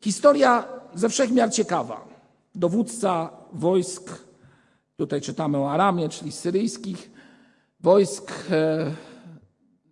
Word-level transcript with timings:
Historia 0.00 0.64
ze 0.94 1.08
wszechmiar 1.08 1.52
ciekawa. 1.52 2.08
Dowódca 2.54 3.30
wojsk, 3.52 4.24
tutaj 4.96 5.20
czytamy 5.20 5.58
o 5.58 5.70
Aramie, 5.70 6.08
czyli 6.08 6.32
syryjskich 6.32 7.10
wojsk, 7.80 8.32
e, 8.50 8.92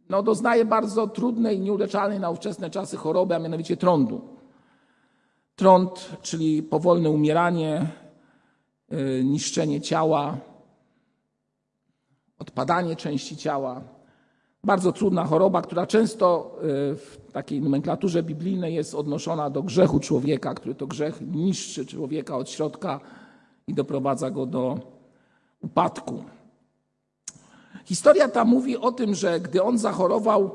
no, 0.08 0.22
doznaje 0.22 0.64
bardzo 0.64 1.06
trudnej, 1.06 1.60
nieuleczalnej 1.60 2.20
na 2.20 2.30
ówczesne 2.30 2.70
czasy 2.70 2.96
choroby, 2.96 3.34
a 3.34 3.38
mianowicie 3.38 3.76
trądu. 3.76 4.20
Trąd, 5.56 6.08
czyli 6.22 6.62
powolne 6.62 7.10
umieranie, 7.10 7.86
e, 8.88 9.24
niszczenie 9.24 9.80
ciała, 9.80 10.36
odpadanie 12.38 12.96
części 12.96 13.36
ciała. 13.36 13.97
Bardzo 14.64 14.92
trudna 14.92 15.24
choroba, 15.24 15.62
która 15.62 15.86
często 15.86 16.56
e, 16.56 16.62
w 16.94 17.18
takiej 17.32 17.60
nomenklaturze 17.60 18.22
biblijnej 18.22 18.74
jest 18.74 18.94
odnoszona 18.94 19.50
do 19.50 19.62
grzechu 19.62 20.00
człowieka, 20.00 20.54
który 20.54 20.74
to 20.74 20.86
grzech 20.86 21.20
niszczy 21.20 21.86
człowieka 21.86 22.36
od 22.36 22.50
środka 22.50 23.00
i 23.66 23.74
doprowadza 23.74 24.30
go 24.30 24.46
do 24.46 24.78
upadku. 25.60 26.24
Historia 27.84 28.28
ta 28.28 28.44
mówi 28.44 28.76
o 28.76 28.92
tym, 28.92 29.14
że 29.14 29.40
gdy 29.40 29.62
on 29.62 29.78
zachorował, 29.78 30.50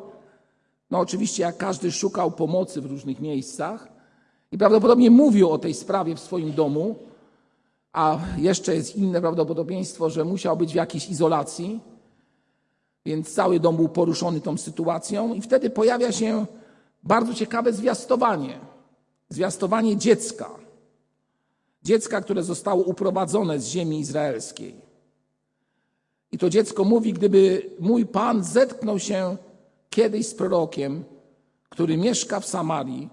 no 0.92 1.00
oczywiście 1.00 1.44
jak 1.44 1.58
każdy 1.58 1.92
szukał 1.92 2.32
pomocy 2.32 2.82
w 2.82 2.86
różnych 2.86 3.20
miejscach 3.20 3.88
i 4.52 4.58
prawdopodobnie 4.58 5.12
mówił 5.12 5.50
o 5.50 5.58
tej 5.58 5.74
sprawie 5.74 6.16
w 6.16 6.20
swoim 6.20 6.54
domu, 6.54 6.96
a 7.94 8.18
jeszcze 8.38 8.76
jest 8.76 8.96
inne 8.96 9.22
prawdopodobieństwo, 9.22 10.10
że 10.10 10.26
musiał 10.26 10.58
być 10.58 10.72
w 10.72 10.76
jakiejś 10.76 11.10
izolacji, 11.10 11.80
więc 13.06 13.34
cały 13.34 13.60
dom 13.60 13.76
był 13.76 13.90
poruszony 13.90 14.42
tą 14.42 14.58
sytuacją 14.58 15.34
i 15.34 15.42
wtedy 15.42 15.70
pojawia 15.70 16.12
się 16.12 16.46
bardzo 17.04 17.34
ciekawe 17.34 17.74
zwiastowanie. 17.74 18.60
Zwiastowanie 19.30 19.98
dziecka. 19.98 20.50
Dziecka, 21.84 22.22
które 22.22 22.44
zostało 22.44 22.84
uprowadzone 22.84 23.60
z 23.60 23.68
ziemi 23.68 24.00
izraelskiej. 24.00 24.76
I 26.32 26.38
to 26.38 26.50
dziecko 26.50 26.84
mówi, 26.84 27.14
gdyby 27.14 27.70
mój 27.80 28.06
Pan 28.06 28.44
zetknął 28.44 29.00
się 29.00 29.38
kiedyś 29.90 30.28
z 30.28 30.36
prorokiem, 30.36 31.04
który 31.70 31.98
mieszka 31.98 32.40
w 32.40 32.46
Samarii, 32.46 33.10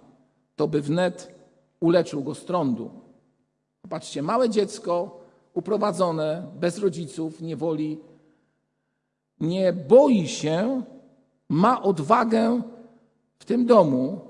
to 0.56 0.68
by 0.68 0.80
wnet 0.82 1.34
uleczył 1.80 2.22
go 2.22 2.34
z 2.34 2.44
trądu. 2.44 2.90
Popatrzcie, 3.82 4.22
małe 4.22 4.50
dziecko 4.50 5.20
uprowadzone 5.54 6.46
bez 6.60 6.78
rodziców, 6.78 7.40
niewoli, 7.40 7.98
nie 9.40 9.72
boi 9.72 10.28
się, 10.28 10.82
ma 11.48 11.82
odwagę 11.82 12.62
w 13.38 13.44
tym 13.44 13.66
domu, 13.66 14.20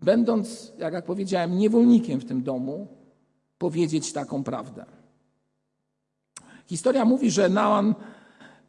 będąc, 0.00 0.72
jak, 0.78 0.92
jak 0.92 1.04
powiedziałem, 1.04 1.58
niewolnikiem 1.58 2.20
w 2.20 2.24
tym 2.24 2.42
domu, 2.42 2.86
powiedzieć 3.58 4.12
taką 4.12 4.44
prawdę. 4.44 4.84
Historia 6.66 7.04
mówi, 7.04 7.30
że 7.30 7.48
Naaman 7.48 7.94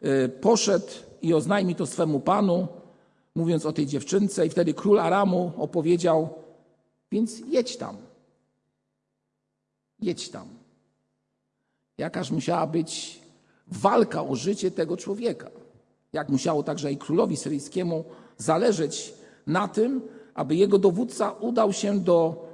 y, 0.04 0.30
poszedł 0.30 0.88
i 1.22 1.34
oznajmił 1.34 1.76
to 1.76 1.86
swemu 1.86 2.20
panu, 2.20 2.68
mówiąc 3.36 3.66
o 3.66 3.74
tej 3.74 3.86
dziewczynce, 3.86 4.46
i 4.46 4.50
wtedy 4.50 4.74
król 4.74 5.00
Aramu 5.00 5.52
opowiedział: 5.58 6.30
Więc 7.12 7.42
jedź 7.48 7.78
tam. 7.78 7.98
Jedź 10.02 10.30
tam. 10.30 10.48
Jakaż 11.98 12.32
musiała 12.32 12.68
być 12.68 13.20
walka 13.68 14.24
o 14.24 14.36
życie 14.36 14.72
tego 14.72 14.98
człowieka. 14.98 15.50
Jak 16.14 16.30
musiało 16.30 16.64
także 16.64 16.92
i 16.92 16.98
królowi 16.98 17.38
syryjskiemu 17.38 18.04
zależeć 18.38 19.14
na 19.48 19.68
tym, 19.68 20.02
aby 20.34 20.56
jego 20.56 20.78
dowódca 20.78 21.32
udał 21.32 21.74
się 21.74 22.00
do 22.00 22.48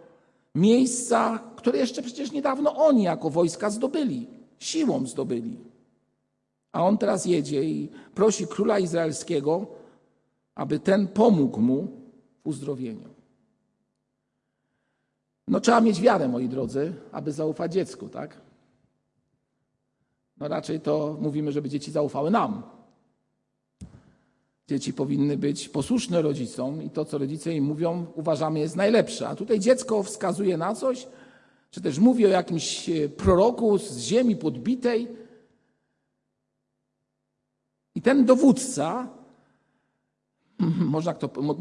miejsca, 0.56 1.40
które 1.56 1.80
jeszcze 1.80 2.02
przecież 2.02 2.32
niedawno 2.32 2.76
oni 2.76 3.04
jako 3.04 3.30
wojska 3.30 3.70
zdobyli, 3.70 4.28
siłą 4.60 5.08
zdobyli. 5.08 5.58
A 6.72 6.84
on 6.84 6.98
teraz 6.98 7.26
jedzie 7.26 7.64
i 7.64 7.90
prosi 8.16 8.48
króla 8.48 8.80
izraelskiego, 8.80 9.68
aby 10.56 10.80
ten 10.80 11.08
pomógł 11.08 11.62
mu 11.62 11.88
w 12.44 12.48
uzdrowieniu. 12.48 13.10
No 15.48 15.60
trzeba 15.60 15.82
mieć 15.82 16.02
wiarę, 16.02 16.28
moi 16.28 16.50
drodzy, 16.50 16.94
aby 17.12 17.32
zaufać 17.32 17.74
dziecku, 17.74 18.10
tak? 18.10 18.42
No 20.38 20.48
raczej 20.48 20.82
to 20.82 21.18
mówimy, 21.22 21.52
żeby 21.52 21.70
dzieci 21.70 21.92
zaufały 21.92 22.32
nam. 22.32 22.64
Dzieci 24.68 24.94
powinny 24.94 25.38
być 25.38 25.70
posłuszne 25.70 26.22
rodzicom 26.22 26.84
i 26.84 26.90
to, 26.90 27.06
co 27.06 27.18
rodzice 27.18 27.54
im 27.54 27.64
mówią, 27.64 28.06
uważamy 28.16 28.60
jest 28.60 28.76
najlepsze. 28.76 29.28
A 29.28 29.36
tutaj 29.36 29.60
dziecko 29.60 30.04
wskazuje 30.04 30.58
na 30.58 30.76
coś, 30.76 31.08
czy 31.72 31.82
też 31.82 32.00
mówi 32.00 32.26
o 32.26 32.30
jakimś 32.30 32.90
e, 32.90 33.10
proroku 33.10 33.78
z 33.78 33.98
ziemi 33.98 34.36
podbitej. 34.36 35.08
I 37.96 38.02
ten 38.02 38.26
dowódca, 38.26 39.10
można 40.96 41.14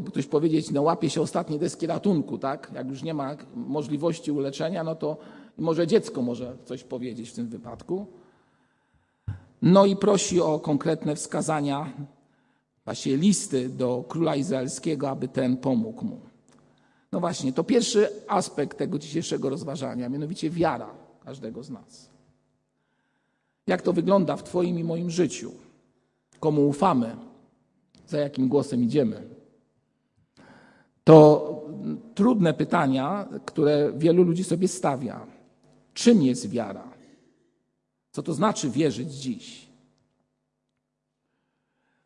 ktoś 0.07 0.25
powiedzieć, 0.25 0.71
no 0.71 0.81
łapie 0.81 1.09
się 1.09 1.21
ostatniej 1.21 1.59
deski 1.59 1.87
ratunku, 1.87 2.37
tak? 2.37 2.71
Jak 2.75 2.87
już 2.87 3.03
nie 3.03 3.13
ma 3.13 3.35
możliwości 3.55 4.31
uleczenia, 4.31 4.83
no 4.83 4.95
to 4.95 5.17
może 5.57 5.87
dziecko 5.87 6.21
może 6.21 6.57
coś 6.65 6.83
powiedzieć 6.83 7.29
w 7.29 7.33
tym 7.33 7.47
wypadku. 7.47 8.07
No 9.61 9.85
i 9.85 9.95
prosi 9.95 10.41
o 10.41 10.59
konkretne 10.59 11.15
wskazania 11.15 11.93
właśnie 12.85 13.17
listy 13.17 13.69
do 13.69 14.05
króla 14.07 14.35
izraelskiego, 14.35 15.09
aby 15.09 15.27
ten 15.27 15.57
pomógł 15.57 16.05
mu. 16.05 16.19
No 17.11 17.19
właśnie, 17.19 17.53
to 17.53 17.63
pierwszy 17.63 18.09
aspekt 18.27 18.77
tego 18.77 18.99
dzisiejszego 18.99 19.49
rozważania, 19.49 20.09
mianowicie 20.09 20.49
wiara 20.49 20.89
każdego 21.25 21.63
z 21.63 21.69
nas. 21.69 22.09
Jak 23.67 23.81
to 23.81 23.93
wygląda 23.93 24.35
w 24.35 24.43
Twoim 24.43 24.79
i 24.79 24.83
moim 24.83 25.11
życiu? 25.11 25.51
Komu 26.39 26.67
ufamy? 26.67 27.15
Za 28.07 28.17
jakim 28.17 28.47
głosem 28.47 28.83
idziemy? 28.83 29.29
To 31.03 31.51
trudne 32.15 32.53
pytania, 32.53 33.27
które 33.45 33.93
wielu 33.97 34.23
ludzi 34.23 34.43
sobie 34.43 34.67
stawia. 34.67 35.27
Czym 35.93 36.21
jest 36.21 36.49
wiara? 36.49 36.87
Co 38.11 38.23
to 38.23 38.33
znaczy 38.33 38.69
wierzyć 38.69 39.13
dziś? 39.13 39.67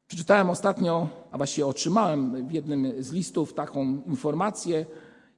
Przeczytałem 0.09 0.49
ostatnio, 0.49 1.07
a 1.31 1.37
właściwie 1.37 1.67
otrzymałem 1.67 2.47
w 2.47 2.51
jednym 2.51 3.03
z 3.03 3.11
listów 3.11 3.53
taką 3.53 4.01
informację, 4.07 4.85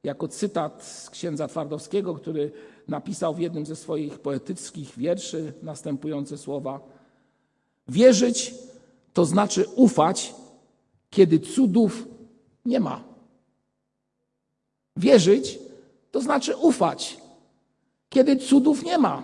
jako 0.04 0.28
cytat 0.28 0.84
z 0.84 1.10
księdza 1.10 1.48
Twardowskiego, 1.48 2.16
który 2.16 2.52
napisał 2.88 3.34
w 3.36 3.40
jednym 3.40 3.66
ze 3.66 3.76
swoich 3.76 4.20
poetyckich 4.20 4.98
wierszy 4.98 5.54
następujące 5.64 6.38
słowa: 6.38 6.80
Wierzyć 7.88 8.56
to 9.14 9.26
znaczy 9.26 9.66
ufać, 9.76 10.36
kiedy 11.10 11.40
cudów 11.40 12.08
nie 12.66 12.80
ma. 12.80 13.04
Wierzyć 14.98 15.60
to 16.12 16.22
znaczy 16.22 16.58
ufać, 16.58 17.18
kiedy 18.10 18.36
cudów 18.36 18.84
nie 18.84 18.98
ma. 18.98 19.24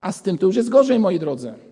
A 0.00 0.12
z 0.12 0.22
tym 0.22 0.38
to 0.38 0.46
już 0.46 0.56
jest 0.56 0.68
gorzej, 0.68 0.98
moi 0.98 1.18
drodzy 1.18 1.65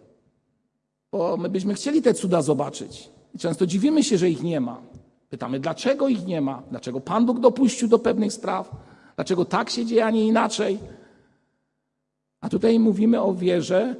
bo 1.14 1.36
my 1.36 1.48
byśmy 1.48 1.74
chcieli 1.74 2.02
te 2.02 2.14
cuda 2.14 2.42
zobaczyć. 2.42 3.10
I 3.34 3.38
często 3.38 3.66
dziwimy 3.66 4.04
się, 4.04 4.18
że 4.18 4.30
ich 4.30 4.42
nie 4.42 4.60
ma. 4.60 4.82
Pytamy, 5.30 5.60
dlaczego 5.60 6.08
ich 6.08 6.26
nie 6.26 6.40
ma? 6.40 6.62
Dlaczego 6.70 7.00
Pan 7.00 7.26
Bóg 7.26 7.40
dopuścił 7.40 7.88
do 7.88 7.98
pewnych 7.98 8.32
spraw? 8.32 8.70
Dlaczego 9.16 9.44
tak 9.44 9.70
się 9.70 9.86
dzieje, 9.86 10.04
a 10.04 10.10
nie 10.10 10.26
inaczej? 10.26 10.78
A 12.40 12.48
tutaj 12.48 12.78
mówimy 12.78 13.22
o 13.22 13.34
wierze, 13.34 13.96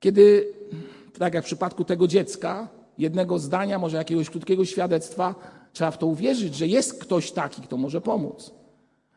kiedy, 0.00 0.48
tak 1.18 1.34
jak 1.34 1.44
w 1.44 1.46
przypadku 1.46 1.84
tego 1.84 2.08
dziecka, 2.08 2.68
jednego 2.98 3.38
zdania, 3.38 3.78
może 3.78 3.96
jakiegoś 3.96 4.30
krótkiego 4.30 4.64
świadectwa, 4.64 5.34
trzeba 5.72 5.90
w 5.90 5.98
to 5.98 6.06
uwierzyć, 6.06 6.54
że 6.54 6.66
jest 6.66 7.00
ktoś 7.00 7.32
taki, 7.32 7.62
kto 7.62 7.76
może 7.76 8.00
pomóc. 8.00 8.50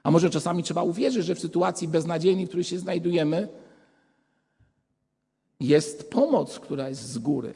A 0.04 0.12
może 0.12 0.30
czasami 0.30 0.64
trzeba 0.64 0.84
uwierzyć, 0.84 1.26
że 1.26 1.36
w 1.36 1.40
sytuacji 1.40 1.88
beznadziejnej, 1.88 2.46
w 2.46 2.50
której 2.50 2.64
się 2.64 2.80
znajdujemy, 2.80 3.48
jest 5.60 6.10
pomoc, 6.10 6.60
która 6.60 6.90
jest 6.90 7.02
z 7.02 7.18
góry. 7.18 7.54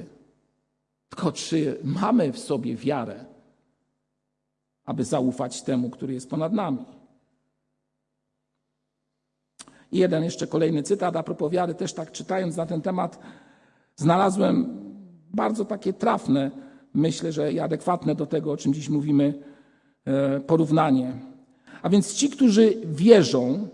Tylko 1.09 1.31
czy 1.31 1.79
mamy 1.83 2.31
w 2.31 2.39
sobie 2.39 2.75
wiarę, 2.75 3.25
aby 4.85 5.03
zaufać 5.03 5.61
temu, 5.61 5.89
który 5.89 6.13
jest 6.13 6.29
ponad 6.29 6.53
nami? 6.53 6.85
I 9.91 9.97
jeden 9.97 10.23
jeszcze 10.23 10.47
kolejny 10.47 10.83
cytat 10.83 11.15
a 11.15 11.23
propos 11.23 11.51
wiary, 11.51 11.75
też 11.75 11.93
tak 11.93 12.11
czytając 12.11 12.57
na 12.57 12.65
ten 12.65 12.81
temat, 12.81 13.19
znalazłem 13.95 14.79
bardzo 15.33 15.65
takie 15.65 15.93
trafne, 15.93 16.51
myślę, 16.93 17.31
że 17.31 17.53
i 17.53 17.59
adekwatne 17.59 18.15
do 18.15 18.25
tego, 18.25 18.51
o 18.51 18.57
czym 18.57 18.73
dziś 18.73 18.89
mówimy, 18.89 19.43
e, 20.05 20.39
porównanie. 20.39 21.13
A 21.81 21.89
więc 21.89 22.13
ci, 22.13 22.29
którzy 22.29 22.73
wierzą, 22.85 23.67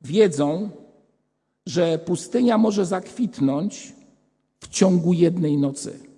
wiedzą, 0.00 0.70
że 1.66 1.98
pustynia 1.98 2.58
może 2.58 2.86
zakwitnąć 2.86 3.92
w 4.60 4.68
ciągu 4.68 5.12
jednej 5.12 5.58
nocy. 5.58 6.12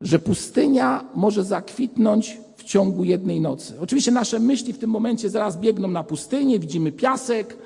że 0.00 0.18
pustynia 0.18 1.04
może 1.14 1.44
zakwitnąć 1.44 2.40
w 2.56 2.64
ciągu 2.64 3.04
jednej 3.04 3.40
nocy. 3.40 3.74
Oczywiście 3.80 4.10
nasze 4.10 4.38
myśli 4.38 4.72
w 4.72 4.78
tym 4.78 4.90
momencie 4.90 5.30
zaraz 5.30 5.56
biegną 5.56 5.88
na 5.88 6.04
pustynię, 6.04 6.58
widzimy 6.58 6.92
piasek, 6.92 7.56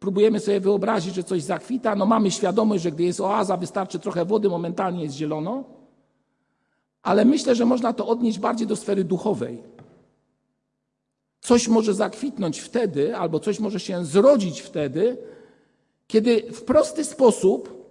próbujemy 0.00 0.40
sobie 0.40 0.60
wyobrazić, 0.60 1.14
że 1.14 1.24
coś 1.24 1.42
zakwita. 1.42 1.96
No 1.96 2.06
mamy 2.06 2.30
świadomość, 2.30 2.82
że 2.82 2.92
gdy 2.92 3.02
jest 3.02 3.20
oaza, 3.20 3.56
wystarczy 3.56 3.98
trochę 3.98 4.24
wody, 4.24 4.48
momentalnie 4.48 5.02
jest 5.02 5.16
zielono. 5.16 5.64
Ale 7.02 7.24
myślę, 7.24 7.54
że 7.54 7.64
można 7.64 7.92
to 7.92 8.06
odnieść 8.06 8.38
bardziej 8.38 8.66
do 8.66 8.76
sfery 8.76 9.04
duchowej. 9.04 9.62
Coś 11.42 11.68
może 11.68 11.94
zakwitnąć 11.94 12.60
wtedy, 12.60 13.16
albo 13.16 13.40
coś 13.40 13.60
może 13.60 13.80
się 13.80 14.04
zrodzić 14.04 14.60
wtedy, 14.60 15.16
kiedy 16.06 16.42
w 16.52 16.62
prosty 16.62 17.04
sposób 17.04 17.86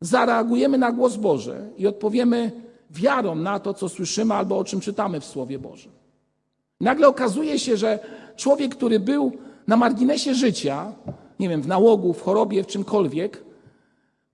zareagujemy 0.00 0.78
na 0.78 0.92
głos 0.92 1.16
Boży 1.16 1.70
i 1.76 1.86
odpowiemy 1.86 2.52
wiarą 2.90 3.34
na 3.34 3.60
to, 3.60 3.74
co 3.74 3.88
słyszymy 3.88 4.34
albo 4.34 4.58
o 4.58 4.64
czym 4.64 4.80
czytamy 4.80 5.20
w 5.20 5.24
Słowie 5.24 5.58
Bożym. 5.58 5.92
Nagle 6.80 7.08
okazuje 7.08 7.58
się, 7.58 7.76
że 7.76 7.98
człowiek, 8.36 8.74
który 8.74 9.00
był 9.00 9.32
na 9.66 9.76
marginesie 9.76 10.34
życia, 10.34 10.92
nie 11.40 11.48
wiem, 11.48 11.62
w 11.62 11.68
nałogu, 11.68 12.12
w 12.12 12.22
chorobie, 12.22 12.64
w 12.64 12.66
czymkolwiek, 12.66 13.44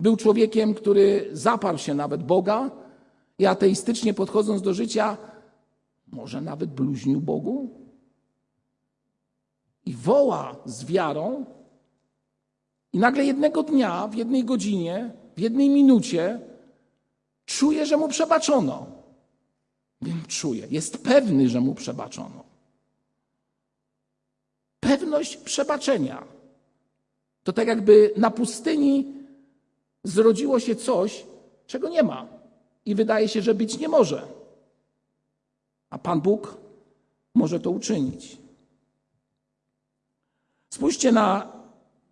był 0.00 0.16
człowiekiem, 0.16 0.75
który 0.75 1.28
zaparł 1.32 1.78
się 1.78 1.94
nawet 1.94 2.22
Boga 2.22 2.70
i 3.38 3.46
ateistycznie 3.46 4.14
podchodząc 4.14 4.62
do 4.62 4.75
życia, 4.75 5.16
może 6.12 6.40
nawet 6.40 6.70
bluźnił 6.70 7.20
Bogu 7.20 7.83
i 9.86 9.94
woła 9.94 10.56
z 10.64 10.84
wiarą, 10.84 11.44
i 12.92 12.98
nagle 12.98 13.25
jednego 13.25 13.62
dnia, 13.62 14.08
w 14.08 14.14
jednej 14.14 14.44
godzinie, 14.44 15.10
w 15.36 15.40
jednej 15.40 15.69
minucie 15.69 16.40
czuje, 17.44 17.86
że 17.86 17.96
mu 17.96 18.08
przebaczono. 18.08 18.86
Wiem, 20.02 20.22
czuje, 20.28 20.66
jest 20.70 21.02
pewny, 21.02 21.48
że 21.48 21.60
mu 21.60 21.75
przebaczono. 21.75 22.44
Pewność 24.81 25.36
przebaczenia. 25.36 26.25
To 27.44 27.52
tak 27.52 27.69
jakby 27.69 28.12
na 28.16 28.30
pustyni 28.30 29.12
zrodziło 30.04 30.60
się 30.60 30.76
coś, 30.76 31.26
czego 31.66 31.88
nie 31.88 32.02
ma 32.02 32.26
i 32.87 32.94
wydaje 32.94 33.28
się, 33.28 33.42
że 33.42 33.54
być 33.54 33.78
nie 33.78 33.88
może. 33.88 34.26
A 35.90 35.98
Pan 35.98 36.20
Bóg 36.20 36.56
może 37.34 37.60
to 37.60 37.70
uczynić. 37.70 38.44
Spójrzcie 40.75 41.12
na 41.12 41.53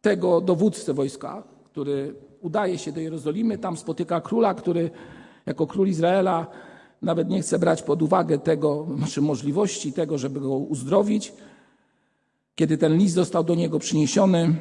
tego 0.02 0.40
dowódcę 0.40 0.94
wojska, 0.94 1.42
który 1.64 2.14
udaje 2.40 2.78
się 2.78 2.92
do 2.92 3.00
Jerozolimy, 3.00 3.58
tam 3.58 3.76
spotyka 3.76 4.20
króla, 4.20 4.54
który 4.54 4.90
jako 5.46 5.66
król 5.66 5.88
Izraela 5.88 6.46
nawet 7.02 7.28
nie 7.28 7.42
chce 7.42 7.58
brać 7.58 7.82
pod 7.82 8.02
uwagę 8.02 8.38
tego, 8.38 8.86
znaczy 8.98 9.20
możliwości 9.22 9.92
tego, 9.92 10.18
żeby 10.18 10.40
go 10.40 10.56
uzdrowić. 10.56 11.32
Kiedy 12.54 12.78
ten 12.78 12.96
list 12.96 13.14
został 13.14 13.44
do 13.44 13.54
niego 13.54 13.78
przyniesiony, 13.78 14.54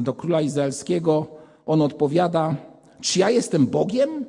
do 0.00 0.14
króla 0.14 0.40
izraelskiego, 0.40 1.26
on 1.66 1.82
odpowiada: 1.82 2.56
Czy 3.00 3.18
ja 3.18 3.30
jestem 3.30 3.66
Bogiem, 3.66 4.26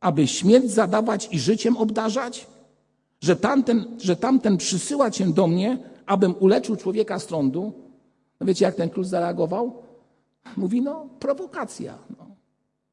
aby 0.00 0.26
śmierć 0.26 0.70
zadawać 0.70 1.28
i 1.30 1.40
życiem 1.40 1.76
obdarzać? 1.76 2.46
Że 3.20 3.36
tamten, 3.36 3.96
że 3.98 4.16
tamten 4.16 4.56
przysyła 4.56 5.10
cię 5.10 5.26
do 5.26 5.46
mnie, 5.46 5.78
abym 6.06 6.34
uleczył 6.40 6.76
człowieka 6.76 7.18
z 7.18 7.26
trądu? 7.26 7.81
No 8.42 8.46
wiecie, 8.46 8.64
jak 8.64 8.74
ten 8.74 8.90
król 8.90 9.04
zareagował? 9.04 9.82
Mówi, 10.56 10.82
no, 10.82 11.08
prowokacja. 11.20 11.98
No. 12.18 12.26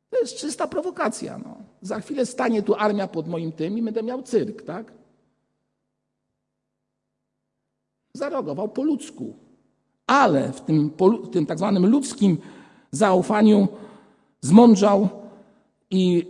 To 0.09 0.19
jest 0.19 0.37
czysta 0.37 0.67
prowokacja. 0.67 1.37
No. 1.37 1.57
Za 1.81 1.99
chwilę 1.99 2.25
stanie 2.25 2.63
tu 2.63 2.75
armia 2.75 3.07
pod 3.07 3.27
moim 3.27 3.51
tym 3.51 3.77
i 3.77 3.81
będę 3.81 4.03
miał 4.03 4.21
cyrk, 4.21 4.61
tak? 4.61 4.93
Zareagował 8.13 8.69
po 8.69 8.83
ludzku. 8.83 9.33
Ale 10.07 10.51
w 10.51 10.61
tym, 10.61 10.91
w 11.23 11.29
tym 11.29 11.45
tak 11.45 11.57
zwanym 11.57 11.85
ludzkim 11.85 12.37
zaufaniu 12.91 13.67
zmądrzał 14.41 15.09
i 15.89 16.27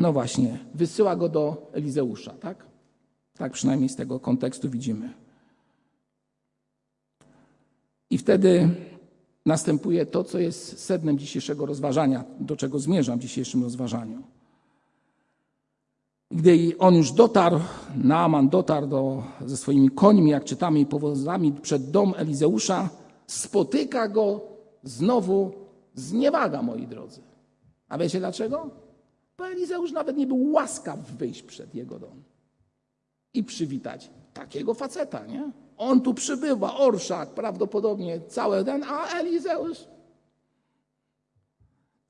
no 0.00 0.12
właśnie, 0.12 0.58
wysyła 0.74 1.16
go 1.16 1.28
do 1.28 1.70
Elizeusza, 1.72 2.32
tak? 2.32 2.66
Tak 3.34 3.52
przynajmniej 3.52 3.88
z 3.88 3.96
tego 3.96 4.20
kontekstu 4.20 4.70
widzimy. 4.70 5.21
I 8.12 8.18
wtedy 8.18 8.68
następuje 9.46 10.06
to, 10.06 10.24
co 10.24 10.38
jest 10.38 10.78
sednem 10.78 11.18
dzisiejszego 11.18 11.66
rozważania, 11.66 12.24
do 12.40 12.56
czego 12.56 12.78
zmierzam 12.78 13.18
w 13.18 13.22
dzisiejszym 13.22 13.62
rozważaniu. 13.62 14.22
Gdy 16.30 16.78
on 16.78 16.94
już 16.94 17.12
dotarł, 17.12 17.60
Naaman 17.96 18.48
dotarł 18.48 18.86
do, 18.86 19.22
ze 19.46 19.56
swoimi 19.56 19.90
końmi, 19.90 20.30
jak 20.30 20.44
czytamy, 20.44 20.80
i 20.80 20.86
powozami 20.86 21.52
przed 21.52 21.90
dom 21.90 22.14
Elizeusza, 22.16 22.88
spotyka 23.26 24.08
go 24.08 24.40
znowu 24.82 25.52
zniewaga, 25.94 26.62
moi 26.62 26.86
drodzy. 26.86 27.20
A 27.88 27.98
wiecie 27.98 28.18
dlaczego? 28.18 28.70
Bo 29.38 29.46
Elizeusz 29.46 29.92
nawet 29.92 30.16
nie 30.16 30.26
był 30.26 30.52
łaskaw 30.52 31.00
wyjść 31.00 31.42
przed 31.42 31.74
jego 31.74 31.98
dom 31.98 32.22
i 33.34 33.44
przywitać 33.44 34.10
takiego 34.34 34.74
faceta, 34.74 35.26
nie? 35.26 35.61
On 35.82 36.00
tu 36.00 36.14
przybywa, 36.14 36.76
orszak, 36.76 37.30
prawdopodobnie 37.30 38.20
cały 38.20 38.64
ten, 38.64 38.84
a 38.84 39.06
Elizeusz 39.06 39.78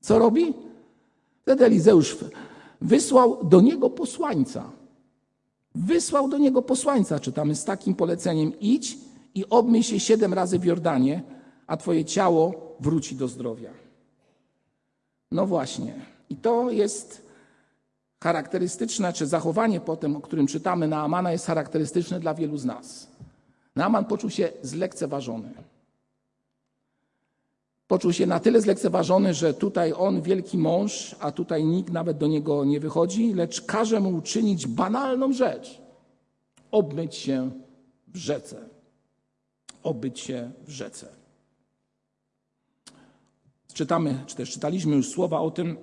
co 0.03 0.19
robi? 0.19 0.53
Wtedy 1.41 1.65
Elizeusz 1.65 2.17
wysłał 2.81 3.43
do 3.43 3.61
niego 3.61 3.89
posłańca. 3.89 4.71
Wysłał 5.75 6.29
do 6.29 6.37
niego 6.37 6.61
posłańca, 6.61 7.19
czytamy 7.19 7.55
z 7.55 7.63
takim 7.65 7.95
poleceniem: 7.95 8.59
idź 8.59 8.97
i 9.35 9.49
obmyj 9.49 9.83
się 9.83 9.99
siedem 9.99 10.33
razy 10.33 10.59
w 10.59 10.65
Jordanie, 10.65 11.23
a 11.67 11.77
twoje 11.77 12.05
ciało 12.05 12.75
wróci 12.79 13.15
do 13.15 13.27
zdrowia. 13.27 13.71
No 15.31 15.45
właśnie. 15.45 15.93
I 16.29 16.35
to 16.35 16.71
jest 16.71 17.25
charakterystyczne, 18.23 19.13
czy 19.13 19.27
zachowanie 19.27 19.79
potem, 19.79 20.15
o 20.15 20.21
którym 20.21 20.47
czytamy 20.47 20.87
na 20.87 21.01
Amana, 21.01 21.31
jest 21.31 21.45
charakterystyczne 21.45 22.19
dla 22.19 22.33
wielu 22.33 22.57
z 22.57 22.65
nas. 22.65 23.07
Naaman 23.75 24.05
poczuł 24.05 24.29
się 24.29 24.49
zlekceważony. 24.61 25.53
Poczuł 27.87 28.13
się 28.13 28.27
na 28.27 28.39
tyle 28.39 28.61
zlekceważony, 28.61 29.33
że 29.33 29.53
tutaj 29.53 29.93
on, 29.97 30.21
wielki 30.21 30.57
mąż, 30.57 31.15
a 31.19 31.31
tutaj 31.31 31.63
nikt 31.63 31.93
nawet 31.93 32.17
do 32.17 32.27
niego 32.27 32.65
nie 32.65 32.79
wychodzi, 32.79 33.33
lecz 33.33 33.61
każe 33.61 33.99
mu 33.99 34.09
uczynić 34.09 34.67
banalną 34.67 35.33
rzecz 35.33 35.83
obmyć 36.73 37.15
się 37.15 37.51
w 38.07 38.17
rzece. 38.17 38.69
Obyć 39.83 40.19
się 40.19 40.51
w 40.67 40.69
rzece. 40.69 41.07
Czytamy, 43.73 44.23
czy 44.27 44.35
też 44.35 44.51
czytaliśmy 44.51 44.95
już 44.95 45.09
słowa 45.09 45.39
o 45.39 45.51
tym, 45.51 45.77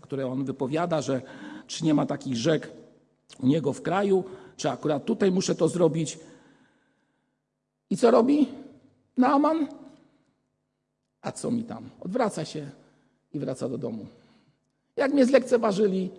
które 0.00 0.26
on 0.26 0.44
wypowiada, 0.44 1.02
że 1.02 1.22
czy 1.66 1.84
nie 1.84 1.94
ma 1.94 2.06
takich 2.06 2.36
rzek 2.36 2.72
u 3.40 3.46
niego 3.46 3.72
w 3.72 3.82
kraju, 3.82 4.24
czy 4.56 4.70
akurat 4.70 5.04
tutaj 5.04 5.32
muszę 5.32 5.54
to 5.54 5.68
zrobić. 5.68 6.18
I 7.94 7.96
co 7.96 8.10
robi 8.10 8.48
Naaman? 9.16 9.68
A 11.22 11.32
co 11.32 11.50
mi 11.50 11.64
tam? 11.64 11.90
Odwraca 12.00 12.44
się 12.44 12.70
i 13.34 13.38
wraca 13.38 13.68
do 13.68 13.78
domu. 13.78 14.06
Jak 14.96 15.12
mnie 15.12 15.26
zlekceważyli, 15.26 16.10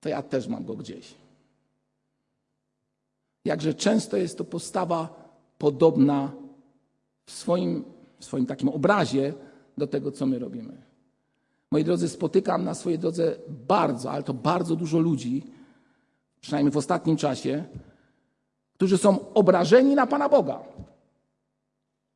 to 0.00 0.08
ja 0.08 0.22
też 0.22 0.46
mam 0.46 0.64
go 0.64 0.76
gdzieś. 0.76 1.14
Jakże 3.44 3.74
często 3.74 4.16
jest 4.16 4.38
to 4.38 4.44
postawa 4.44 5.08
podobna 5.58 6.32
w 7.26 7.32
swoim, 7.32 7.84
w 8.18 8.24
swoim 8.24 8.46
takim 8.46 8.68
obrazie 8.68 9.34
do 9.78 9.86
tego, 9.86 10.12
co 10.12 10.26
my 10.26 10.38
robimy. 10.38 10.82
Moi 11.70 11.84
drodzy, 11.84 12.08
spotykam 12.08 12.64
na 12.64 12.74
swojej 12.74 12.98
drodze 12.98 13.36
bardzo, 13.68 14.10
ale 14.10 14.22
to 14.22 14.34
bardzo 14.34 14.76
dużo 14.76 14.98
ludzi, 14.98 15.42
przynajmniej 16.40 16.72
w 16.72 16.76
ostatnim 16.76 17.16
czasie, 17.16 17.64
którzy 18.78 18.98
są 18.98 19.32
obrażeni 19.34 19.94
na 19.94 20.06
Pana 20.06 20.28
Boga. 20.28 20.60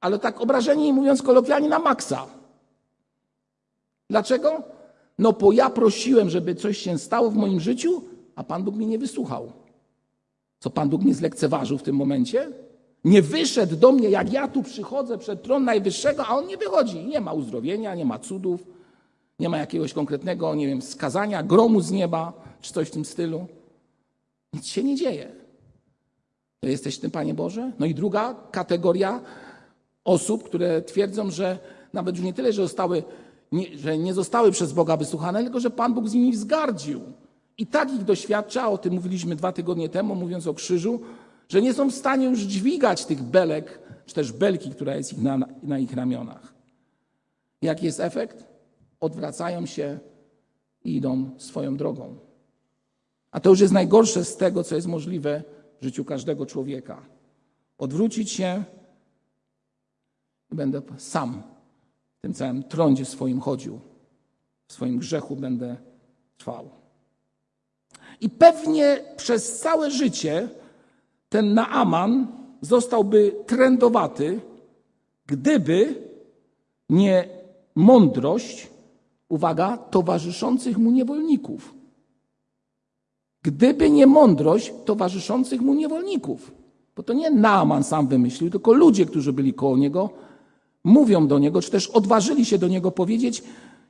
Ale 0.01 0.19
tak 0.19 0.41
obrażeni, 0.41 0.93
mówiąc 0.93 1.23
kolokwialnie, 1.23 1.69
na 1.69 1.79
maksa. 1.79 2.27
Dlaczego? 4.11 4.63
No 5.19 5.33
bo 5.33 5.53
ja 5.53 5.71
prosiłem, 5.71 6.31
żeby 6.31 6.55
coś 6.55 6.79
się 6.79 6.99
stało 6.99 7.31
w 7.31 7.35
moim 7.35 7.61
życiu, 7.61 8.03
a 8.37 8.45
Pan 8.45 8.63
Bóg 8.63 8.75
mnie 8.75 8.87
nie 8.87 8.99
wysłuchał. 8.99 9.53
Co 10.59 10.71
Pan 10.71 10.89
Bóg 10.89 11.03
mnie 11.03 11.15
zlekceważył 11.15 11.79
w 11.79 11.83
tym 11.83 11.97
momencie? 11.97 12.51
Nie 13.05 13.23
wyszedł 13.23 13.77
do 13.77 13.93
mnie, 13.93 14.11
jak 14.11 14.33
ja 14.33 14.49
tu 14.49 14.63
przychodzę 14.63 15.19
przed 15.19 15.43
tron 15.43 15.65
Najwyższego, 15.65 16.27
a 16.27 16.37
on 16.37 16.47
nie 16.47 16.57
wychodzi. 16.57 17.05
Nie 17.05 17.21
ma 17.21 17.33
uzdrowienia, 17.33 17.95
nie 17.95 18.05
ma 18.05 18.19
cudów, 18.19 18.67
nie 19.39 19.49
ma 19.49 19.59
jakiegoś 19.59 19.93
konkretnego, 19.93 20.55
nie 20.55 20.67
wiem, 20.67 20.83
skazania, 20.83 21.43
gromu 21.43 21.81
z 21.81 21.91
nieba, 21.91 22.33
czy 22.61 22.73
coś 22.73 22.89
w 22.89 22.91
tym 22.91 23.05
stylu. 23.05 23.47
Nic 24.53 24.67
się 24.67 24.85
nie 24.85 24.97
dzieje. 24.97 25.42
To 26.63 26.69
jesteś 26.69 26.99
tym, 26.99 27.11
Panie 27.11 27.35
Boże? 27.35 27.73
No 27.79 27.87
i 27.87 27.95
druga 27.95 28.35
kategoria 28.51 29.21
osób, 30.05 30.43
które 30.43 30.83
twierdzą, 30.83 31.31
że 31.31 31.59
nawet 31.93 32.17
już 32.17 32.25
nie 32.25 32.33
tyle, 32.33 32.53
że, 32.53 32.63
zostały, 32.63 33.03
nie, 33.53 33.79
że 33.79 33.99
nie 33.99 34.15
zostały 34.15 34.53
przez 34.53 34.73
Boga 34.73 34.97
wysłuchane, 34.97 35.43
tylko 35.43 35.61
że 35.61 35.71
Pan 35.71 35.95
Bóg 35.95 36.09
z 36.09 36.15
nimi 36.15 36.33
wzgardził 36.33 37.01
I 37.59 37.67
tak 37.67 37.95
ich 37.95 38.05
doświadcza, 38.05 38.69
o 38.69 38.79
tym 38.79 38.95
mówiliśmy 38.95 39.37
dwa 39.37 39.53
tygodnie 39.53 39.89
temu, 39.89 40.15
mówiąc 40.15 40.47
o 40.47 40.55
krzyżu, 40.55 41.01
że 41.49 41.63
nie 41.63 41.75
są 41.75 41.91
w 41.91 41.95
stanie 41.95 42.27
już 42.27 42.41
dźwigać 42.41 43.05
tych 43.05 43.23
belek, 43.23 43.79
czy 44.07 44.15
też 44.15 44.33
belki, 44.33 44.71
która 44.71 44.97
jest 44.97 45.13
ich 45.13 45.23
na, 45.23 45.39
na 45.63 45.79
ich 45.79 45.93
ramionach. 45.93 46.55
Jaki 47.63 47.87
jest 47.87 48.01
efekt? 48.01 48.45
Odwracają 49.01 49.67
się 49.67 49.99
i 50.85 50.97
idą 50.97 51.31
swoją 51.39 51.77
drogą. 51.77 52.17
A 53.31 53.41
to 53.41 53.51
już 53.51 53.61
jest 53.61 53.73
najgorsze 53.73 54.25
z 54.25 54.37
tego, 54.37 54.65
co 54.65 54.75
jest 54.75 54.87
możliwe 54.87 55.43
w 55.83 55.85
życiu 55.85 56.05
każdego 56.05 56.47
człowieka. 56.47 57.03
Odwrócić 57.79 58.31
się 58.31 58.65
i 60.53 60.55
będę 60.55 60.83
sam 60.97 61.43
w 62.19 62.21
tym 62.21 62.35
całym 62.35 62.63
trądzie 62.63 63.05
swoim 63.05 63.41
chodził. 63.41 63.81
W 64.69 64.73
swoim 64.73 64.99
grzechu 64.99 65.37
będę 65.37 65.77
trwał. 66.37 66.71
I 68.21 68.31
pewnie 68.31 69.05
przez 69.17 69.59
całe 69.59 69.91
życie 69.91 70.49
ten 71.29 71.55
Naaman 71.55 72.27
zostałby 72.61 73.35
trendowaty, 73.47 74.41
gdyby 75.27 76.09
nie 76.89 77.29
mądrość, 77.75 78.71
uwaga, 79.29 79.77
towarzyszących 79.77 80.79
mu 80.79 80.91
niewolników. 80.91 81.75
Gdyby 83.43 83.91
nie 83.91 84.07
mądrość 84.07 84.73
towarzyszących 84.85 85.61
mu 85.61 85.75
niewolników, 85.75 86.53
bo 86.97 87.03
to 87.03 87.13
nie 87.13 87.31
Naaman 87.31 87.85
sam 87.85 88.09
wymyślił, 88.09 88.51
tylko 88.51 88.73
ludzie, 88.73 89.07
którzy 89.07 89.33
byli 89.33 89.55
koło 89.55 89.77
niego, 89.77 90.11
mówią 90.85 91.27
do 91.27 91.39
niego, 91.39 91.63
czy 91.63 91.71
też 91.71 91.89
odważyli 91.89 92.45
się 92.45 92.59
do 92.59 92.69
niego 92.69 92.91
powiedzieć 92.91 93.43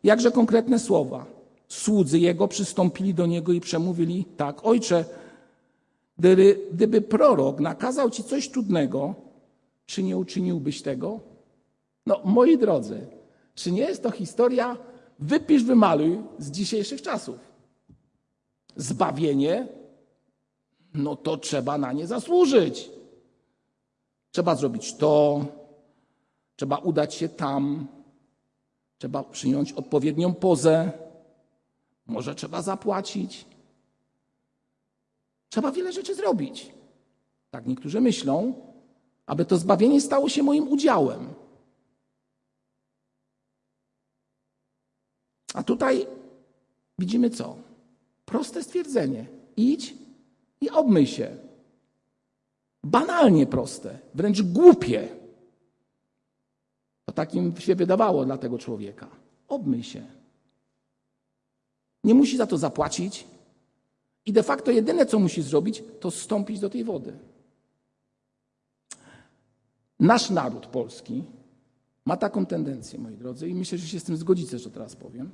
jakże 0.05 0.31
konkretne 0.31 0.79
słowa. 0.79 1.27
Słudzy 1.69 2.19
jego 2.19 2.49
przystąpili 2.49 3.15
do 3.15 3.27
niego 3.27 3.53
i 3.53 3.61
przemówili 3.61 4.25
tak, 4.37 4.67
ojcze, 4.67 5.05
gdyby, 6.19 6.61
gdyby 6.73 7.01
prorok 7.01 7.61
nakazał 7.61 8.11
ci 8.11 8.25
coś 8.25 8.49
trudnego, 8.49 9.15
czy 9.87 10.03
nie 10.03 10.17
uczyniłbyś 10.17 10.83
tego? 10.83 11.21
No, 12.07 12.21
moi 12.25 12.59
drodzy, 12.59 13.07
czy 13.55 13.73
nie 13.73 13.83
jest 13.83 14.03
to 14.03 14.11
historia 14.11 14.77
wypisz, 15.19 15.65
wymaluj 15.65 16.19
z 16.39 16.51
dzisiejszych 16.51 17.03
czasów? 17.03 17.52
Zbawienie, 18.77 19.69
no 20.95 21.17
to 21.17 21.37
trzeba 21.37 21.79
na 21.79 21.93
nie 21.93 22.07
zasłużyć. 22.07 22.91
Trzeba 24.31 24.55
zrobić 24.55 24.95
to, 24.95 25.45
trzeba 26.57 26.77
udać 26.77 27.15
się 27.15 27.29
tam, 27.29 27.87
trzeba 28.99 29.25
przyjąć 29.25 29.73
odpowiednią 29.73 30.35
pozę, 30.35 30.93
może 32.07 32.35
trzeba 32.35 32.63
zapłacić. 32.63 33.45
Trzeba 35.49 35.73
wiele 35.73 35.93
rzeczy 35.93 36.15
zrobić. 36.15 36.73
Tak 37.51 37.67
niektórzy 37.67 38.01
myślą, 38.01 38.55
aby 39.27 39.45
to 39.45 39.57
zbawienie 39.57 40.01
stało 40.01 40.29
się 40.29 40.43
moim 40.43 40.69
udziałem. 40.69 41.35
A 45.55 45.63
tutaj 45.63 46.07
widzimy 46.99 47.31
co? 47.31 47.72
Proste 48.33 48.63
stwierdzenie. 48.63 49.27
Idź 49.57 49.95
i 50.61 50.71
obmyj 50.71 51.07
się. 51.07 51.37
Banalnie 52.85 53.47
proste, 53.47 53.99
wręcz 54.15 54.43
głupie. 54.43 55.09
To 57.05 57.13
takim 57.13 57.57
się 57.57 57.75
wydawało 57.75 58.25
dla 58.25 58.39
tego 58.39 58.59
człowieka. 58.59 59.09
Obmyj 59.49 59.83
się. 59.83 60.07
Nie 62.05 62.15
musi 62.15 62.37
za 62.37 62.47
to 62.47 62.59
zapłacić. 62.59 63.27
I 64.27 64.33
de 64.33 64.43
facto 64.43 64.71
jedyne, 64.71 65.07
co 65.07 65.19
musi 65.19 65.43
zrobić, 65.43 65.83
to 66.01 66.11
stąpić 66.11 66.61
do 66.61 66.71
tej 66.71 66.85
wody. 66.85 67.19
Nasz 70.01 70.31
naród 70.31 70.67
polski 70.67 71.25
ma 72.05 72.17
taką 72.17 72.47
tendencję, 72.47 72.99
moi 72.99 73.17
drodzy, 73.17 73.49
i 73.49 73.55
myślę, 73.55 73.79
że 73.79 73.87
się 73.87 74.01
z 74.01 74.05
tym 74.05 74.17
zgodzicie, 74.17 74.59
że 74.59 74.71
teraz 74.71 74.97
powiem, 74.97 75.31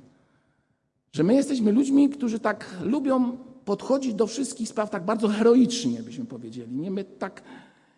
że 1.11 1.23
my 1.23 1.35
jesteśmy 1.35 1.71
ludźmi, 1.71 2.09
którzy 2.09 2.39
tak 2.39 2.65
lubią 2.81 3.37
podchodzić 3.65 4.13
do 4.13 4.27
wszystkich 4.27 4.69
spraw 4.69 4.89
tak 4.89 5.05
bardzo 5.05 5.27
heroicznie, 5.27 6.03
byśmy 6.03 6.25
powiedzieli. 6.25 6.75
Nie, 6.75 6.91
my 6.91 7.03
tak 7.03 7.43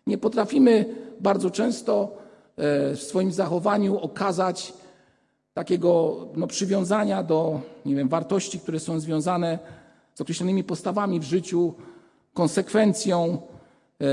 nie 0.08 0.18
potrafimy 0.18 0.86
bardzo 1.20 1.52
często 1.52 2.18
e, 2.58 2.96
w 2.96 3.04
swoim 3.04 3.32
zachowaniu 3.32 4.00
okazać 4.00 4.74
takiego 5.54 6.18
no, 6.36 6.48
przywiązania 6.48 7.24
do 7.24 7.62
nie 7.86 7.96
wiem, 7.96 8.10
wartości, 8.10 8.60
które 8.60 8.80
są 8.80 9.00
związane 9.00 9.60
z 10.16 10.22
określonymi 10.22 10.64
postawami 10.64 11.20
w 11.20 11.24
życiu, 11.24 11.74
konsekwencją, 12.34 13.38
e, 14.00 14.06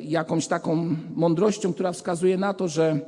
jakąś 0.00 0.46
taką 0.46 0.96
mądrością, 1.14 1.72
która 1.72 1.92
wskazuje 1.92 2.38
na 2.38 2.54
to, 2.54 2.68
że 2.68 3.00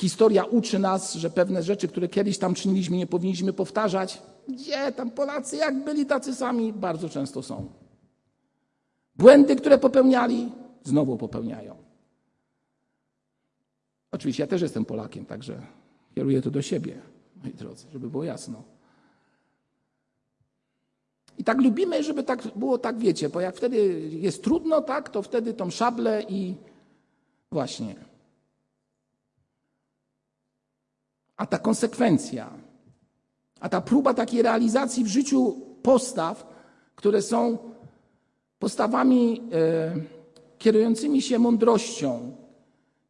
historia 0.00 0.44
uczy 0.44 0.78
nas, 0.78 1.14
że 1.14 1.30
pewne 1.30 1.62
rzeczy, 1.62 1.88
które 1.88 2.08
kiedyś 2.08 2.38
tam 2.38 2.54
czyniliśmy, 2.54 2.96
nie 2.96 3.06
powinniśmy 3.06 3.52
powtarzać. 3.52 4.22
Gdzie 4.48 4.92
tam 4.92 5.10
Polacy, 5.10 5.56
jak 5.56 5.84
byli 5.84 6.06
tacy 6.06 6.34
sami, 6.34 6.72
bardzo 6.72 7.08
często 7.08 7.42
są. 7.42 7.68
Błędy, 9.16 9.56
które 9.56 9.78
popełniali, 9.78 10.52
znowu 10.84 11.16
popełniają. 11.16 11.76
Oczywiście 14.12 14.42
ja 14.42 14.46
też 14.46 14.62
jestem 14.62 14.84
Polakiem, 14.84 15.26
także 15.26 15.62
kieruję 16.14 16.42
to 16.42 16.50
do 16.50 16.62
siebie, 16.62 17.02
moi 17.42 17.54
drodzy, 17.54 17.86
żeby 17.92 18.10
było 18.10 18.24
jasno. 18.24 18.62
I 21.38 21.44
tak 21.44 21.60
lubimy, 21.60 22.02
żeby 22.02 22.22
tak 22.22 22.42
było, 22.56 22.78
tak 22.78 22.98
wiecie, 22.98 23.28
bo 23.28 23.40
jak 23.40 23.56
wtedy 23.56 24.08
jest 24.10 24.44
trudno, 24.44 24.82
tak, 24.82 25.08
to 25.08 25.22
wtedy 25.22 25.54
tą 25.54 25.70
szablę 25.70 26.22
i 26.28 26.54
właśnie. 27.52 27.94
A 31.36 31.46
ta 31.46 31.58
konsekwencja, 31.58 32.50
a 33.64 33.68
ta 33.68 33.80
próba 33.80 34.14
takiej 34.14 34.42
realizacji 34.42 35.04
w 35.04 35.06
życiu 35.06 35.56
postaw, 35.82 36.46
które 36.96 37.22
są 37.22 37.58
postawami 38.58 39.40
e, 39.52 39.94
kierującymi 40.58 41.22
się 41.22 41.38
mądrością, 41.38 42.36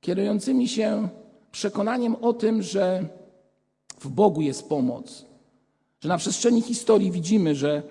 kierującymi 0.00 0.68
się 0.68 1.08
przekonaniem 1.52 2.16
o 2.20 2.32
tym, 2.32 2.62
że 2.62 3.08
w 4.00 4.08
Bogu 4.08 4.42
jest 4.42 4.68
pomoc, 4.68 5.26
że 6.00 6.08
na 6.08 6.18
przestrzeni 6.18 6.62
historii 6.62 7.10
widzimy, 7.10 7.54
że 7.54 7.82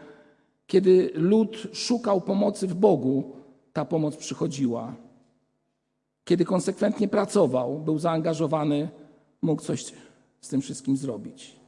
kiedy 0.67 1.11
lud 1.13 1.67
szukał 1.73 2.21
pomocy 2.21 2.67
w 2.67 2.73
Bogu, 2.75 3.35
ta 3.73 3.85
pomoc 3.85 4.15
przychodziła. 4.15 4.95
Kiedy 6.23 6.45
konsekwentnie 6.45 7.07
pracował, 7.07 7.79
był 7.79 7.99
zaangażowany, 7.99 8.89
mógł 9.41 9.61
coś 9.61 9.85
z 10.41 10.47
tym 10.49 10.61
wszystkim 10.61 10.97
zrobić. 10.97 11.62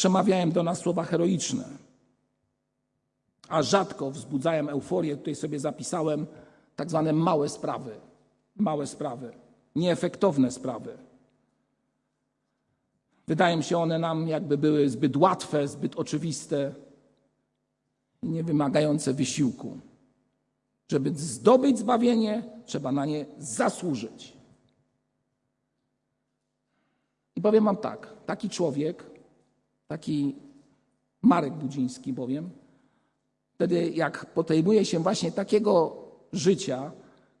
Przemawiałem 0.00 0.52
do 0.52 0.62
nas 0.62 0.78
słowa 0.78 1.04
heroiczne, 1.04 1.64
a 3.48 3.62
rzadko 3.62 4.10
wzbudzają 4.10 4.68
euforię. 4.68 5.16
Tutaj 5.16 5.34
sobie 5.34 5.60
zapisałem 5.60 6.26
tak 6.76 6.90
zwane 6.90 7.12
małe 7.12 7.48
sprawy. 7.48 8.00
Małe 8.56 8.86
sprawy, 8.86 9.32
nieefektowne 9.76 10.50
sprawy. 10.50 10.98
Wydają 13.26 13.62
się 13.62 13.78
one 13.78 13.98
nam, 13.98 14.28
jakby 14.28 14.58
były 14.58 14.88
zbyt 14.88 15.16
łatwe, 15.16 15.68
zbyt 15.68 15.96
oczywiste 15.96 16.74
nie 18.22 18.44
wymagające 18.44 19.14
wysiłku. 19.14 19.78
Żeby 20.88 21.14
zdobyć 21.14 21.78
zbawienie, 21.78 22.42
trzeba 22.64 22.92
na 22.92 23.06
nie 23.06 23.26
zasłużyć. 23.38 24.36
I 27.36 27.40
powiem 27.40 27.64
Wam 27.64 27.76
tak: 27.76 28.14
taki 28.26 28.50
człowiek, 28.50 29.09
taki 29.90 30.34
Marek 31.22 31.54
Budziński, 31.54 32.12
bowiem, 32.12 32.50
wtedy 33.52 33.90
jak 33.90 34.26
podejmuje 34.26 34.84
się 34.84 34.98
właśnie 34.98 35.32
takiego 35.32 35.96
życia, 36.32 36.92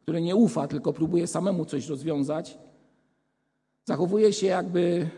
które 0.02 0.20
nie 0.20 0.36
ufa, 0.36 0.68
tylko 0.68 0.92
próbuje 0.92 1.26
samemu 1.26 1.64
coś 1.64 1.88
rozwiązać, 1.88 2.58
zachowuje 3.84 4.32
się 4.32 4.46
jakby 4.46 5.10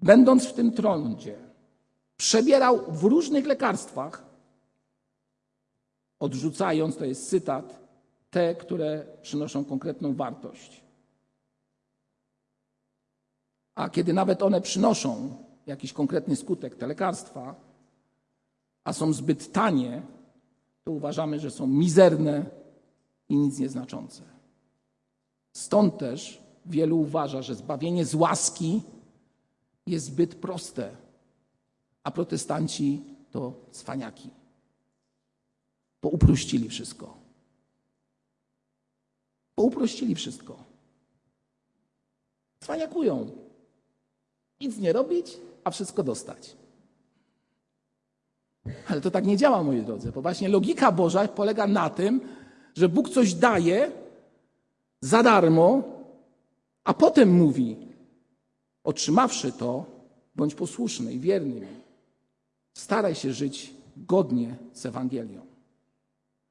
będąc 0.00 0.46
w 0.46 0.52
tym 0.52 0.72
trądzie, 0.72 1.36
przebierał 2.16 2.92
w 2.92 3.04
różnych 3.04 3.46
lekarstwach, 3.46 4.24
odrzucając, 6.20 6.96
to 6.96 7.04
jest 7.04 7.28
cytat, 7.28 7.80
te, 8.30 8.54
które 8.54 9.06
przynoszą 9.22 9.64
konkretną 9.64 10.14
wartość. 10.14 10.82
A 13.74 13.90
kiedy 13.90 14.12
nawet 14.12 14.42
one 14.42 14.60
przynoszą 14.60 15.36
jakiś 15.66 15.92
konkretny 15.92 16.36
skutek, 16.36 16.76
te 16.76 16.86
lekarstwa, 16.86 17.54
a 18.84 18.92
są 18.92 19.12
zbyt 19.12 19.52
tanie, 19.52 20.02
to 20.84 20.92
uważamy, 20.92 21.40
że 21.40 21.50
są 21.50 21.66
mizerne 21.66 22.46
i 23.28 23.36
nic 23.36 23.58
nieznaczące. 23.58 24.22
Stąd 25.52 25.98
też 25.98 26.42
wielu 26.66 27.00
uważa, 27.00 27.42
że 27.42 27.54
zbawienie 27.54 28.04
z 28.04 28.14
łaski 28.14 28.82
jest 29.86 30.06
zbyt 30.06 30.34
proste, 30.34 30.96
a 32.02 32.10
protestanci 32.10 33.04
to 33.30 33.52
cwaniaki. 33.70 34.30
Bo 36.02 36.08
uprościli 36.08 36.68
wszystko. 36.68 37.16
Bo 39.56 39.62
uprościli 39.62 40.14
wszystko. 40.14 40.64
Cwaniakują. 42.60 43.41
Nic 44.62 44.78
nie 44.78 44.92
robić, 44.92 45.36
a 45.64 45.70
wszystko 45.70 46.02
dostać. 46.02 46.56
Ale 48.88 49.00
to 49.00 49.10
tak 49.10 49.26
nie 49.26 49.36
działa, 49.36 49.62
moi 49.62 49.82
drodzy, 49.82 50.12
bo 50.12 50.22
właśnie 50.22 50.48
logika 50.48 50.92
Boża 50.92 51.28
polega 51.28 51.66
na 51.66 51.90
tym, 51.90 52.20
że 52.74 52.88
Bóg 52.88 53.08
coś 53.08 53.34
daje 53.34 53.90
za 55.00 55.22
darmo, 55.22 55.82
a 56.84 56.94
potem 56.94 57.34
mówi: 57.34 57.76
Otrzymawszy 58.84 59.52
to, 59.52 59.84
bądź 60.34 60.54
posłuszny 60.54 61.12
i 61.12 61.18
wierny 61.18 61.60
mi. 61.60 61.66
Staraj 62.74 63.14
się 63.14 63.32
żyć 63.32 63.74
godnie 63.96 64.56
z 64.72 64.86
Ewangelią. 64.86 65.40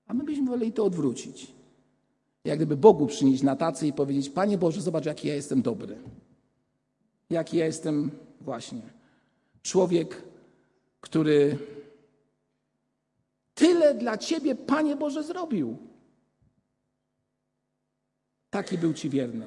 A 0.08 0.13
my 0.13 0.24
byśmy 0.24 0.46
woleli 0.46 0.72
to 0.72 0.86
odwrócić. 0.86 1.48
Jak 2.46 2.60
gdyby 2.60 2.77
Bogu 2.77 3.08
przynieść 3.08 3.44
na 3.44 3.56
tacy 3.56 3.88
i 3.88 3.94
powiedzieć: 3.94 4.30
Panie 4.30 4.58
Boże, 4.58 4.82
zobacz, 4.82 5.06
jaki 5.06 5.27
ja 5.27 5.36
jestem 5.36 5.62
dobry. 5.62 5.98
Jaki 7.32 7.58
ja 7.58 7.66
jestem 7.66 8.12
właśnie 8.42 8.82
człowiek, 9.64 10.22
który 11.02 11.58
tyle 13.54 13.96
dla 13.96 14.18
Ciebie, 14.18 14.56
Panie 14.56 14.96
Boże, 14.96 15.24
zrobił. 15.24 15.78
Taki 18.50 18.78
był 18.78 18.94
Ci 18.94 19.10
wierny. 19.10 19.46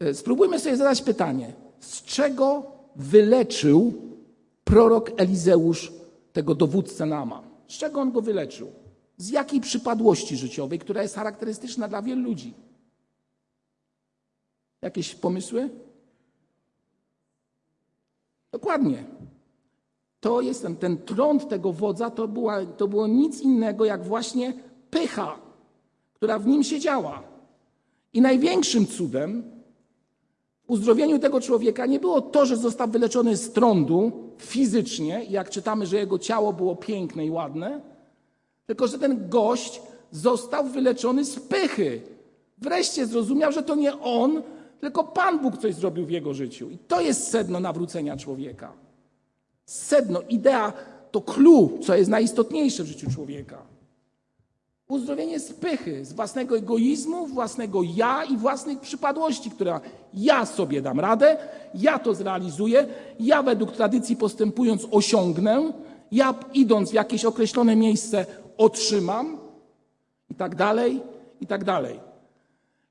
E, 0.00 0.14
spróbujmy 0.14 0.60
sobie 0.60 0.76
zadać 0.76 1.02
pytanie, 1.02 1.52
z 1.80 2.02
czego 2.02 2.72
wyleczył 2.96 3.92
prorok 4.64 5.10
Elizeusz 5.16 5.92
tego 6.32 6.54
dowódcę 6.54 7.06
Nama? 7.06 7.42
Z 7.68 7.72
czego 7.72 8.00
on 8.00 8.12
go 8.12 8.22
wyleczył? 8.22 8.72
Z 9.16 9.30
jakiej 9.30 9.60
przypadłości 9.60 10.36
życiowej, 10.36 10.78
która 10.78 11.02
jest 11.02 11.14
charakterystyczna 11.14 11.88
dla 11.88 12.02
wielu 12.02 12.22
ludzi? 12.22 12.54
Jakieś 14.82 15.14
pomysły? 15.14 15.68
Dokładnie. 18.52 19.04
To 20.20 20.40
jest 20.40 20.62
ten, 20.62 20.76
ten 20.76 20.96
trąd 20.96 21.48
tego 21.48 21.72
wodza, 21.72 22.10
to, 22.10 22.28
była, 22.28 22.66
to 22.66 22.88
było 22.88 23.06
nic 23.06 23.40
innego 23.40 23.84
jak 23.84 24.04
właśnie 24.04 24.52
pycha, 24.90 25.38
która 26.14 26.38
w 26.38 26.46
nim 26.46 26.62
siedziała. 26.62 27.22
I 28.12 28.20
największym 28.20 28.86
cudem 28.86 29.42
w 30.66 30.70
uzdrowieniu 30.70 31.18
tego 31.18 31.40
człowieka 31.40 31.86
nie 31.86 32.00
było 32.00 32.20
to, 32.20 32.46
że 32.46 32.56
został 32.56 32.88
wyleczony 32.88 33.36
z 33.36 33.52
trądu 33.52 34.12
fizycznie, 34.38 35.24
jak 35.30 35.50
czytamy, 35.50 35.86
że 35.86 35.96
jego 35.96 36.18
ciało 36.18 36.52
było 36.52 36.76
piękne 36.76 37.26
i 37.26 37.30
ładne, 37.30 37.80
tylko 38.66 38.86
że 38.86 38.98
ten 38.98 39.28
gość 39.28 39.82
został 40.10 40.64
wyleczony 40.64 41.24
z 41.24 41.40
pychy. 41.40 42.02
Wreszcie 42.58 43.06
zrozumiał, 43.06 43.52
że 43.52 43.62
to 43.62 43.74
nie 43.74 44.00
on, 44.00 44.42
tylko 44.82 45.04
Pan 45.04 45.38
Bóg 45.38 45.58
coś 45.58 45.74
zrobił 45.74 46.06
w 46.06 46.10
jego 46.10 46.34
życiu. 46.34 46.70
I 46.70 46.78
to 46.78 47.00
jest 47.00 47.28
sedno 47.28 47.60
nawrócenia 47.60 48.16
człowieka. 48.16 48.72
Sedno, 49.64 50.20
idea 50.28 50.72
to 51.10 51.20
clue, 51.20 51.78
co 51.86 51.96
jest 51.96 52.10
najistotniejsze 52.10 52.84
w 52.84 52.86
życiu 52.86 53.10
człowieka. 53.10 53.62
Uzdrowienie 54.88 55.40
z 55.40 55.52
pychy, 55.52 56.04
z 56.04 56.12
własnego 56.12 56.56
egoizmu, 56.56 57.26
własnego 57.26 57.82
ja 57.82 58.24
i 58.24 58.36
własnych 58.36 58.80
przypadłości, 58.80 59.50
która 59.50 59.80
ja 60.14 60.46
sobie 60.46 60.82
dam 60.82 61.00
radę, 61.00 61.36
ja 61.74 61.98
to 61.98 62.14
zrealizuję, 62.14 62.86
ja 63.20 63.42
według 63.42 63.72
tradycji 63.72 64.16
postępując 64.16 64.86
osiągnę, 64.90 65.72
ja 66.12 66.34
idąc 66.54 66.90
w 66.90 66.94
jakieś 66.94 67.24
określone 67.24 67.76
miejsce 67.76 68.26
otrzymam 68.56 69.38
i 70.30 70.34
tak 70.34 70.54
dalej, 70.54 71.00
i 71.40 71.46
tak 71.46 71.64
dalej. 71.64 72.00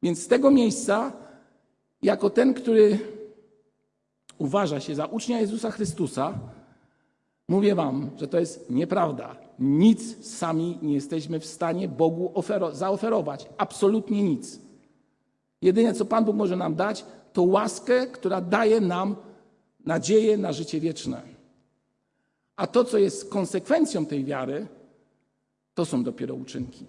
Więc 0.04 0.24
z 0.24 0.28
tego 0.28 0.52
miejsca, 0.52 1.21
jako 2.02 2.30
ten, 2.30 2.54
który 2.54 3.00
uważa 4.38 4.80
się 4.80 4.96
za 4.96 5.06
ucznia 5.06 5.40
Jezusa 5.40 5.72
Chrystusa, 5.72 6.40
Mówię 7.52 7.76
Wam, 7.76 8.10
że 8.18 8.28
to 8.28 8.40
jest 8.40 8.70
nieprawda. 8.70 9.36
Nic 9.60 10.28
sami 10.38 10.80
nie 10.82 10.94
jesteśmy 10.94 11.40
w 11.40 11.46
stanie 11.46 11.88
Bogu 11.88 12.34
zaoferować. 12.72 13.50
Absolutnie 13.58 14.24
nic. 14.24 14.60
Jedyne, 15.62 15.94
co 15.94 16.06
Pan 16.06 16.26
Bóg 16.26 16.36
może 16.36 16.56
nam 16.56 16.76
dać, 16.76 17.06
to 17.34 17.44
łaskę, 17.44 18.08
która 18.08 18.42
daje 18.42 18.82
nam 18.82 19.16
nadzieję 19.86 20.38
na 20.38 20.54
życie 20.54 20.80
wieczne. 20.80 21.22
A 22.56 22.68
to, 22.68 22.84
co 22.84 22.98
jest 22.98 23.30
konsekwencją 23.30 24.06
tej 24.06 24.26
wiary, 24.26 24.68
to 25.74 25.86
są 25.86 26.04
dopiero 26.04 26.36
uczynki. 26.36 26.86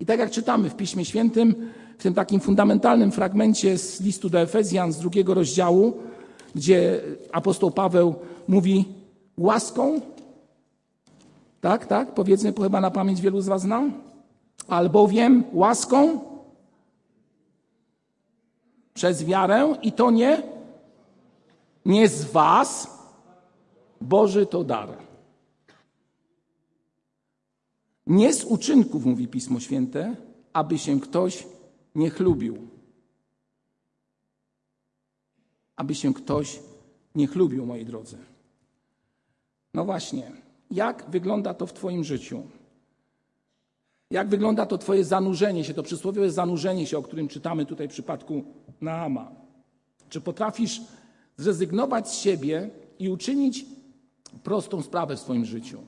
I 0.00 0.06
tak 0.06 0.20
jak 0.20 0.30
czytamy 0.30 0.70
w 0.70 0.76
Piśmie 0.76 1.04
Świętym, 1.04 1.70
w 1.98 2.02
tym 2.02 2.14
takim 2.14 2.40
fundamentalnym 2.40 3.12
fragmencie 3.12 3.78
z 3.78 4.00
listu 4.00 4.30
do 4.30 4.40
Efezjan 4.40 4.92
z 4.92 4.98
drugiego 4.98 5.34
rozdziału, 5.34 5.96
gdzie 6.54 7.00
apostoł 7.32 7.70
Paweł 7.70 8.14
mówi: 8.48 8.84
Łaską, 9.38 10.00
tak, 11.60 11.86
tak, 11.86 12.14
powiedzmy, 12.14 12.52
chyba 12.52 12.80
na 12.80 12.90
pamięć 12.90 13.20
wielu 13.20 13.40
z 13.40 13.46
Was 13.46 13.62
zna, 13.62 13.82
albowiem 14.68 15.44
łaską 15.52 16.20
przez 18.94 19.24
wiarę 19.24 19.74
i 19.82 19.92
to 19.92 20.10
nie, 20.10 20.42
nie 21.84 22.08
z 22.08 22.24
Was, 22.24 22.98
Boży 24.00 24.46
to 24.46 24.64
dar. 24.64 25.09
Nie 28.10 28.34
z 28.34 28.44
uczynków, 28.44 29.04
mówi 29.04 29.28
Pismo 29.28 29.60
Święte, 29.60 30.16
aby 30.52 30.78
się 30.78 31.00
ktoś 31.00 31.46
nie 31.94 32.10
chlubił. 32.10 32.68
Aby 35.76 35.94
się 35.94 36.14
ktoś 36.14 36.60
nie 37.14 37.26
chlubił, 37.26 37.66
moi 37.66 37.84
drodzy. 37.84 38.18
No 39.74 39.84
właśnie, 39.84 40.32
jak 40.70 41.10
wygląda 41.10 41.54
to 41.54 41.66
w 41.66 41.72
Twoim 41.72 42.04
życiu? 42.04 42.42
Jak 44.10 44.28
wygląda 44.28 44.66
to 44.66 44.78
Twoje 44.78 45.04
zanurzenie 45.04 45.64
się, 45.64 45.74
to 45.74 45.82
przysłowiowe 45.82 46.30
zanurzenie 46.30 46.86
się, 46.86 46.98
o 46.98 47.02
którym 47.02 47.28
czytamy 47.28 47.66
tutaj 47.66 47.88
w 47.88 47.92
przypadku 47.92 48.44
Naama? 48.80 49.32
Czy 50.08 50.20
potrafisz 50.20 50.80
zrezygnować 51.36 52.08
z 52.08 52.18
siebie 52.18 52.70
i 52.98 53.08
uczynić 53.08 53.66
prostą 54.42 54.82
sprawę 54.82 55.16
w 55.16 55.20
swoim 55.20 55.44
życiu? 55.44 55.78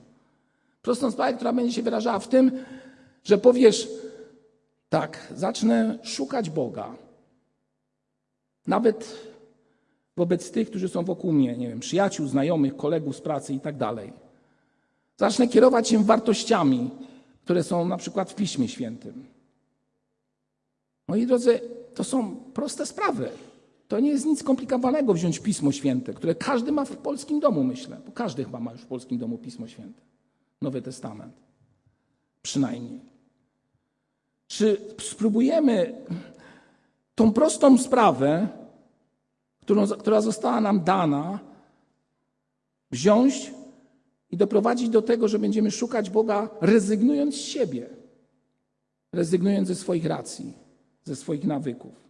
Prostą 0.83 1.11
sprawę, 1.11 1.33
która 1.33 1.53
będzie 1.53 1.73
się 1.73 1.83
wyrażała 1.83 2.19
w 2.19 2.27
tym, 2.27 2.51
że 3.23 3.37
powiesz, 3.37 3.87
tak, 4.89 5.33
zacznę 5.35 5.99
szukać 6.03 6.49
Boga. 6.49 6.95
Nawet 8.67 9.19
wobec 10.17 10.51
tych, 10.51 10.69
którzy 10.69 10.89
są 10.89 11.03
wokół 11.03 11.33
mnie, 11.33 11.57
nie 11.57 11.67
wiem, 11.67 11.79
przyjaciół, 11.79 12.27
znajomych, 12.27 12.75
kolegów 12.75 13.15
z 13.15 13.21
pracy 13.21 13.53
i 13.53 13.59
tak 13.59 13.77
dalej. 13.77 14.13
Zacznę 15.17 15.47
kierować 15.47 15.87
się 15.87 16.03
wartościami, 16.03 16.89
które 17.43 17.63
są 17.63 17.87
na 17.87 17.97
przykład 17.97 18.31
w 18.31 18.35
Piśmie 18.35 18.67
Świętym. 18.67 19.25
Moi 21.07 21.27
drodzy, 21.27 21.59
to 21.95 22.03
są 22.03 22.35
proste 22.35 22.85
sprawy. 22.85 23.29
To 23.87 23.99
nie 23.99 24.09
jest 24.09 24.25
nic 24.25 24.39
skomplikowanego 24.39 25.13
wziąć 25.13 25.39
Pismo 25.39 25.71
Święte, 25.71 26.13
które 26.13 26.35
każdy 26.35 26.71
ma 26.71 26.85
w 26.85 26.97
polskim 26.97 27.39
domu, 27.39 27.63
myślę, 27.63 27.97
bo 28.05 28.11
każdy 28.11 28.43
chyba 28.43 28.59
ma 28.59 28.71
już 28.71 28.81
w 28.81 28.87
polskim 28.87 29.17
domu 29.17 29.37
Pismo 29.37 29.67
Święte. 29.67 30.12
Nowy 30.63 30.81
Testament. 30.81 31.33
Przynajmniej. 32.41 33.01
Czy 34.47 34.77
spróbujemy 34.99 36.05
tą 37.15 37.33
prostą 37.33 37.77
sprawę 37.77 38.47
którą, 39.63 39.87
która 39.87 40.21
została 40.21 40.61
nam 40.61 40.83
dana, 40.83 41.39
wziąć 42.91 43.53
i 44.31 44.37
doprowadzić 44.37 44.89
do 44.89 45.01
tego, 45.01 45.27
że 45.27 45.39
będziemy 45.39 45.71
szukać 45.71 46.09
Boga, 46.09 46.49
rezygnując 46.61 47.35
z 47.35 47.41
siebie, 47.41 47.89
rezygnując 49.13 49.67
ze 49.67 49.75
swoich 49.75 50.05
racji, 50.05 50.53
ze 51.03 51.15
swoich 51.15 51.43
nawyków. 51.43 52.03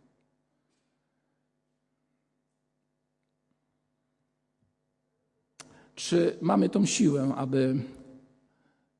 Czy 5.96 6.38
mamy 6.42 6.70
tą 6.70 6.86
siłę, 6.86 7.34
aby 7.36 7.76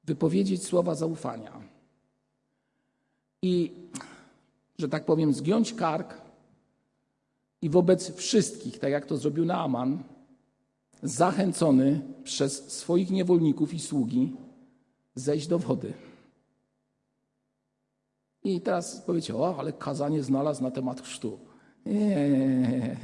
wypowiedzieć 0.04 0.64
słowa 0.64 0.96
zaufania 0.96 1.62
i, 3.42 3.72
że 4.80 4.90
tak 4.90 5.06
powiem, 5.06 5.34
zgiąć 5.34 5.74
kark 5.74 6.22
i 7.62 7.70
wobec 7.70 8.16
wszystkich, 8.16 8.80
tak 8.80 8.92
jak 8.92 9.06
to 9.06 9.18
zrobił 9.18 9.46
Naaman, 9.46 10.04
zachęcony 11.04 12.02
przez 12.24 12.72
swoich 12.72 13.12
niewolników 13.12 13.74
i 13.74 13.80
sługi, 13.80 14.34
zejść 15.16 15.48
do 15.48 15.60
wody. 15.60 15.94
I 18.44 18.62
teraz 18.62 19.02
powiecie, 19.02 19.36
o, 19.36 19.60
ale 19.60 19.74
kazanie 19.74 20.24
znalazł 20.24 20.64
na 20.64 20.72
temat 20.72 21.02
chrztu. 21.02 21.40
Nie, 21.86 22.30
nie, 22.30 22.48
nie. 22.48 22.98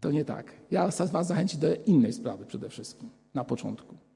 To 0.00 0.10
nie 0.10 0.24
tak. 0.24 0.52
Ja 0.70 0.88
Was 1.12 1.26
zachęcić 1.26 1.60
do 1.60 1.74
innej 1.74 2.12
sprawy 2.12 2.46
przede 2.46 2.68
wszystkim, 2.68 3.10
na 3.34 3.44
początku. 3.44 4.07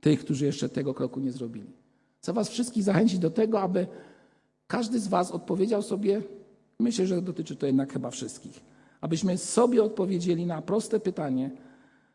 Tych, 0.00 0.20
którzy 0.20 0.46
jeszcze 0.46 0.68
tego 0.68 0.94
kroku 0.94 1.20
nie 1.20 1.32
zrobili. 1.32 1.70
Chcę 2.18 2.32
Was 2.32 2.48
wszystkich 2.48 2.82
zachęcić 2.82 3.18
do 3.18 3.30
tego, 3.30 3.60
aby 3.60 3.86
każdy 4.66 5.00
z 5.00 5.08
Was 5.08 5.30
odpowiedział 5.30 5.82
sobie, 5.82 6.22
myślę, 6.78 7.06
że 7.06 7.22
dotyczy 7.22 7.56
to 7.56 7.66
jednak 7.66 7.92
chyba 7.92 8.10
wszystkich, 8.10 8.60
abyśmy 9.00 9.38
sobie 9.38 9.82
odpowiedzieli 9.82 10.46
na 10.46 10.62
proste 10.62 11.00
pytanie, 11.00 11.50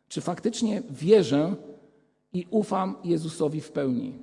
czy 0.08 0.20
faktycznie 0.20 0.82
wierzę 0.90 1.56
i 2.32 2.46
ufam 2.50 2.96
Jezusowi 3.04 3.60
w 3.60 3.72
pełni. 3.72 4.14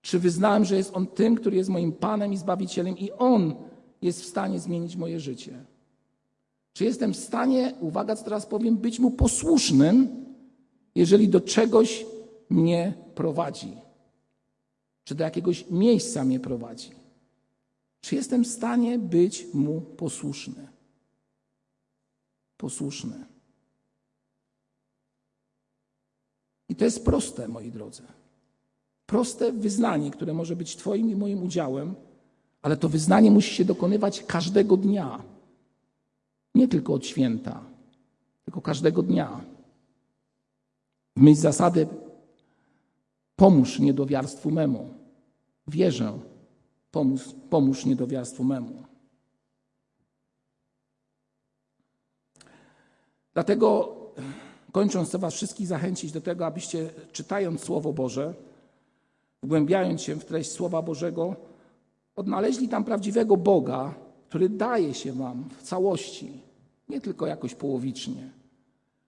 Czy 0.00 0.18
wyznałem, 0.18 0.64
że 0.64 0.76
jest 0.76 0.96
On 0.96 1.06
tym, 1.06 1.34
który 1.34 1.56
jest 1.56 1.70
moim 1.70 1.92
Panem 1.92 2.32
i 2.32 2.36
Zbawicielem 2.36 2.98
i 2.98 3.10
On 3.10 3.54
jest 4.02 4.22
w 4.22 4.26
stanie 4.26 4.60
zmienić 4.60 4.96
moje 4.96 5.20
życie? 5.20 5.64
Czy 6.72 6.84
jestem 6.84 7.12
w 7.12 7.16
stanie, 7.16 7.74
uwaga, 7.80 8.16
co 8.16 8.24
teraz 8.24 8.46
powiem, 8.46 8.76
być 8.76 9.00
Mu 9.00 9.10
posłusznym, 9.10 10.24
jeżeli 10.94 11.28
do 11.28 11.40
czegoś 11.40 12.06
mnie 12.50 12.94
prowadzi? 13.14 13.76
Czy 15.04 15.14
do 15.14 15.24
jakiegoś 15.24 15.70
miejsca 15.70 16.24
mnie 16.24 16.40
prowadzi? 16.40 16.90
Czy 18.00 18.14
jestem 18.14 18.44
w 18.44 18.48
stanie 18.48 18.98
być 18.98 19.46
Mu 19.54 19.80
posłuszny? 19.80 20.68
Posłuszny. 22.56 23.26
I 26.68 26.76
to 26.76 26.84
jest 26.84 27.04
proste, 27.04 27.48
moi 27.48 27.70
drodzy. 27.70 28.02
Proste 29.06 29.52
wyznanie, 29.52 30.10
które 30.10 30.34
może 30.34 30.56
być 30.56 30.76
Twoim 30.76 31.10
i 31.10 31.16
moim 31.16 31.42
udziałem, 31.42 31.94
ale 32.62 32.76
to 32.76 32.88
wyznanie 32.88 33.30
musi 33.30 33.54
się 33.54 33.64
dokonywać 33.64 34.22
każdego 34.22 34.76
dnia. 34.76 35.22
Nie 36.54 36.68
tylko 36.68 36.92
od 36.92 37.06
święta, 37.06 37.64
tylko 38.44 38.60
każdego 38.60 39.02
dnia. 39.02 39.44
W 41.16 41.20
myśl 41.20 41.40
zasady 41.40 41.86
pomóż 43.38 43.78
niedowiarstwu 43.78 44.50
memu. 44.50 44.94
Wierzę, 45.68 46.18
pomóż, 46.90 47.22
pomóż 47.50 47.84
niedowiarstwu 47.84 48.44
memu. 48.44 48.82
Dlatego 53.34 53.96
kończąc, 54.72 55.08
chcę 55.08 55.18
Was 55.18 55.34
wszystkich 55.34 55.66
zachęcić 55.66 56.12
do 56.12 56.20
tego, 56.20 56.46
abyście 56.46 56.90
czytając 57.12 57.60
Słowo 57.60 57.92
Boże, 57.92 58.34
wgłębiając 59.42 60.02
się 60.02 60.14
w 60.16 60.24
treść 60.24 60.50
Słowa 60.50 60.82
Bożego, 60.82 61.36
odnaleźli 62.16 62.68
tam 62.68 62.84
prawdziwego 62.84 63.36
Boga, 63.36 63.94
który 64.28 64.48
daje 64.48 64.94
się 64.94 65.12
Wam 65.12 65.48
w 65.58 65.62
całości, 65.62 66.42
nie 66.88 67.00
tylko 67.00 67.26
jakoś 67.26 67.54
połowicznie, 67.54 68.30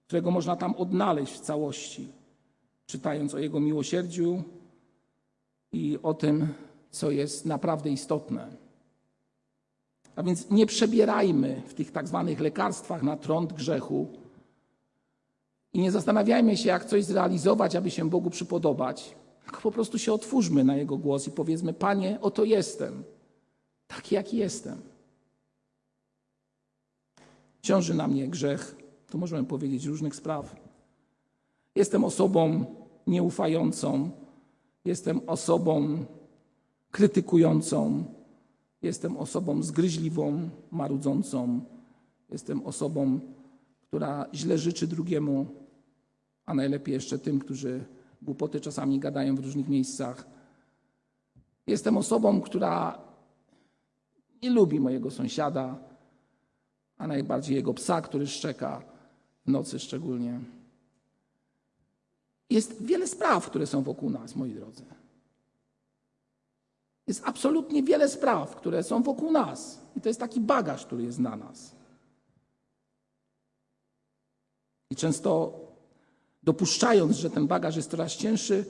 którego 0.07 0.31
można 0.31 0.57
tam 0.57 0.75
odnaleźć 0.75 1.33
w 1.33 1.41
całości, 1.41 2.20
czytając 2.91 3.35
o 3.35 3.39
Jego 3.39 3.61
miłosierdziu 3.61 4.43
i 5.73 5.99
o 6.03 6.15
tym, 6.15 6.49
co 6.91 7.11
jest 7.11 7.47
naprawdę 7.47 7.91
istotne. 7.91 8.57
A 10.17 10.23
więc 10.23 10.51
nie 10.51 10.67
przebierajmy 10.67 11.63
w 11.67 11.75
tych 11.75 11.93
tak 11.93 12.09
zwanych 12.09 12.41
lekarstwach 12.41 13.03
na 13.03 13.17
trąd 13.17 13.53
grzechu 13.53 14.09
i 15.73 15.81
nie 15.81 15.91
zastanawiajmy 15.91 16.57
się, 16.57 16.69
jak 16.69 16.85
coś 16.85 17.05
zrealizować, 17.05 17.77
aby 17.77 17.91
się 17.91 18.11
Bogu 18.11 18.31
przypodobać, 18.31 19.15
tylko 19.45 19.61
po 19.61 19.71
prostu 19.71 19.99
się 19.99 20.13
otwórzmy 20.13 20.65
na 20.65 20.77
Jego 20.77 20.97
głos 20.97 21.27
i 21.27 21.31
powiedzmy: 21.31 21.73
Panie, 21.73 22.19
oto 22.21 22.45
jestem, 22.45 23.05
taki 23.87 24.15
jaki 24.15 24.37
jestem. 24.37 24.81
Ciąży 27.63 27.95
na 27.95 28.09
mnie 28.09 28.29
grzech, 28.29 28.77
to 29.11 29.19
możemy 29.19 29.45
powiedzieć 29.45 29.85
różnych 29.85 30.15
spraw. 30.15 30.57
Jestem 31.75 32.05
osobą 32.05 32.65
nieufającą, 33.07 34.11
jestem 34.85 35.21
osobą 35.27 36.05
krytykującą, 36.91 38.05
jestem 38.83 39.17
osobą 39.17 39.63
zgryźliwą, 39.63 40.49
marudzącą, 40.71 41.61
jestem 42.31 42.67
osobą, 42.67 43.21
która 43.83 44.27
źle 44.35 44.59
życzy 44.59 44.87
drugiemu, 44.87 45.47
a 46.47 46.55
najlepiej 46.55 46.95
jeszcze 46.95 47.19
tym, 47.19 47.39
którzy 47.39 47.85
głupoty 48.23 48.61
czasami 48.61 48.99
gadają 48.99 49.37
w 49.37 49.45
różnych 49.45 49.69
miejscach. 49.69 50.27
Jestem 51.67 51.97
osobą, 51.97 52.41
która 52.41 52.99
nie 54.43 54.51
lubi 54.51 54.81
mojego 54.81 55.11
sąsiada, 55.11 55.79
a 56.99 57.07
najbardziej 57.07 57.57
jego 57.57 57.75
psa, 57.75 58.01
który 58.01 58.27
szczeka 58.27 58.83
w 59.47 59.51
nocy 59.51 59.79
szczególnie. 59.79 60.41
Jest 62.51 62.83
wiele 62.83 63.07
spraw, 63.07 63.47
które 63.47 63.67
są 63.67 63.83
wokół 63.83 64.11
nas, 64.11 64.37
moi 64.37 64.55
drodzy. 64.55 64.85
Jest 67.07 67.23
absolutnie 67.25 67.83
wiele 67.83 68.09
spraw, 68.09 68.57
które 68.57 68.83
są 68.83 69.03
wokół 69.03 69.33
nas. 69.33 69.81
I 69.97 70.01
to 70.01 70.09
jest 70.09 70.21
taki 70.21 70.41
bagaż, 70.41 70.87
który 70.87 71.03
jest 71.03 71.19
na 71.19 71.37
nas. 71.37 71.77
I 74.91 74.97
często 74.97 75.61
dopuszczając, 76.43 77.17
że 77.17 77.31
ten 77.31 77.47
bagaż 77.47 77.77
jest 77.77 77.91
coraz 77.91 78.13
cięższy, 78.13 78.65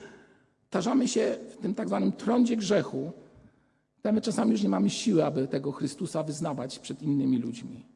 tarzamy 0.70 1.08
się 1.08 1.38
w 1.50 1.56
tym 1.56 1.74
tak 1.74 1.88
zwanym 1.88 2.12
trądzie 2.12 2.56
grzechu. 2.56 3.12
My 4.04 4.20
czasami 4.20 4.50
już 4.52 4.62
nie 4.62 4.68
mamy 4.68 4.90
siły, 4.90 5.24
aby 5.24 5.48
tego 5.48 5.72
Chrystusa 5.72 6.22
wyznawać 6.22 6.78
przed 6.78 7.02
innymi 7.02 7.38
ludźmi. 7.38 7.86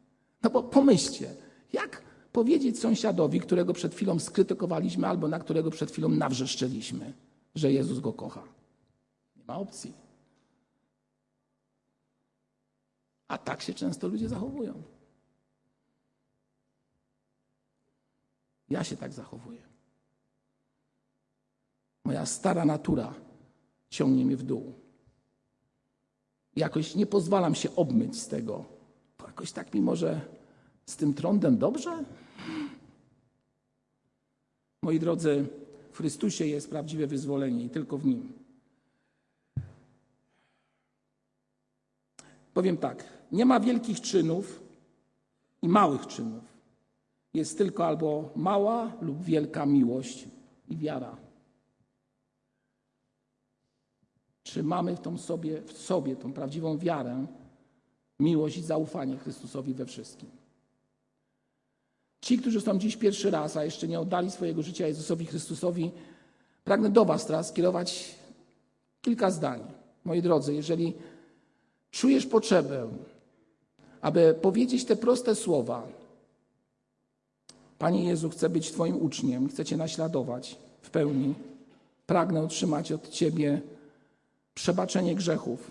No 0.42 0.50
bo 0.50 0.62
pomyślcie, 0.62 1.30
jak 1.72 2.02
powiedzieć 2.34 2.80
sąsiadowi, 2.80 3.40
którego 3.40 3.72
przed 3.72 3.94
chwilą 3.94 4.18
skrytykowaliśmy 4.18 5.06
albo 5.06 5.28
na 5.28 5.38
którego 5.38 5.70
przed 5.70 5.90
chwilą 5.90 6.08
nawrzeszczeliśmy, 6.08 7.12
że 7.54 7.72
Jezus 7.72 8.00
go 8.00 8.12
kocha? 8.12 8.42
Nie 9.36 9.44
ma 9.44 9.58
opcji. 9.58 9.92
A 13.28 13.38
tak 13.38 13.62
się 13.62 13.74
często 13.74 14.08
ludzie 14.08 14.28
zachowują. 14.28 14.82
Ja 18.68 18.84
się 18.84 18.96
tak 18.96 19.12
zachowuję. 19.12 19.62
Moja 22.04 22.26
stara 22.26 22.64
natura 22.64 23.14
ciągnie 23.90 24.24
mnie 24.24 24.36
w 24.36 24.42
dół. 24.42 24.72
Jakoś 26.56 26.94
nie 26.94 27.06
pozwalam 27.06 27.54
się 27.54 27.76
obmyć 27.76 28.20
z 28.20 28.28
tego. 28.28 28.64
Jakoś 29.26 29.52
tak 29.52 29.74
mi 29.74 29.80
może 29.80 30.20
z 30.86 30.96
tym 30.96 31.14
trądem 31.14 31.58
dobrze? 31.58 32.04
Moi 34.84 34.98
drodzy, 34.98 35.46
w 35.90 35.96
Chrystusie 35.96 36.46
jest 36.46 36.70
prawdziwe 36.70 37.06
wyzwolenie 37.06 37.64
i 37.64 37.70
tylko 37.70 37.98
w 37.98 38.06
Nim. 38.06 38.32
Powiem 42.54 42.76
tak, 42.76 43.04
nie 43.32 43.44
ma 43.44 43.60
wielkich 43.60 44.00
czynów 44.00 44.62
i 45.62 45.68
małych 45.68 46.06
czynów 46.06 46.44
jest 47.34 47.58
tylko 47.58 47.86
albo 47.86 48.30
mała 48.36 48.92
lub 49.00 49.22
wielka 49.22 49.66
miłość 49.66 50.28
i 50.68 50.76
wiara. 50.76 51.16
Czy 54.42 54.62
mamy 54.62 54.96
w, 54.96 55.00
tą 55.00 55.18
sobie, 55.18 55.62
w 55.62 55.72
sobie 55.72 56.16
tą 56.16 56.32
prawdziwą 56.32 56.78
wiarę, 56.78 57.26
miłość 58.20 58.56
i 58.56 58.62
zaufanie 58.62 59.16
Chrystusowi 59.16 59.74
we 59.74 59.86
wszystkim? 59.86 60.43
Ci, 62.24 62.38
którzy 62.38 62.60
są 62.60 62.78
dziś 62.78 62.96
pierwszy 62.96 63.30
raz, 63.30 63.56
a 63.56 63.64
jeszcze 63.64 63.88
nie 63.88 64.00
oddali 64.00 64.30
swojego 64.30 64.62
życia 64.62 64.86
Jezusowi 64.86 65.26
Chrystusowi, 65.26 65.90
pragnę 66.64 66.90
do 66.90 67.04
Was 67.04 67.26
teraz 67.26 67.48
skierować 67.48 68.14
kilka 69.02 69.30
zdań. 69.30 69.60
Moi 70.04 70.22
drodzy, 70.22 70.54
jeżeli 70.54 70.92
czujesz 71.90 72.26
potrzebę, 72.26 72.88
aby 74.00 74.34
powiedzieć 74.42 74.84
te 74.84 74.96
proste 74.96 75.34
słowa, 75.34 75.86
Panie 77.78 78.04
Jezu, 78.04 78.30
chcę 78.30 78.48
być 78.48 78.72
Twoim 78.72 79.02
uczniem, 79.02 79.48
chcę 79.48 79.64
Cię 79.64 79.76
naśladować 79.76 80.56
w 80.82 80.90
pełni. 80.90 81.34
Pragnę 82.06 82.42
otrzymać 82.42 82.92
od 82.92 83.08
Ciebie 83.08 83.60
przebaczenie 84.54 85.14
grzechów, 85.14 85.70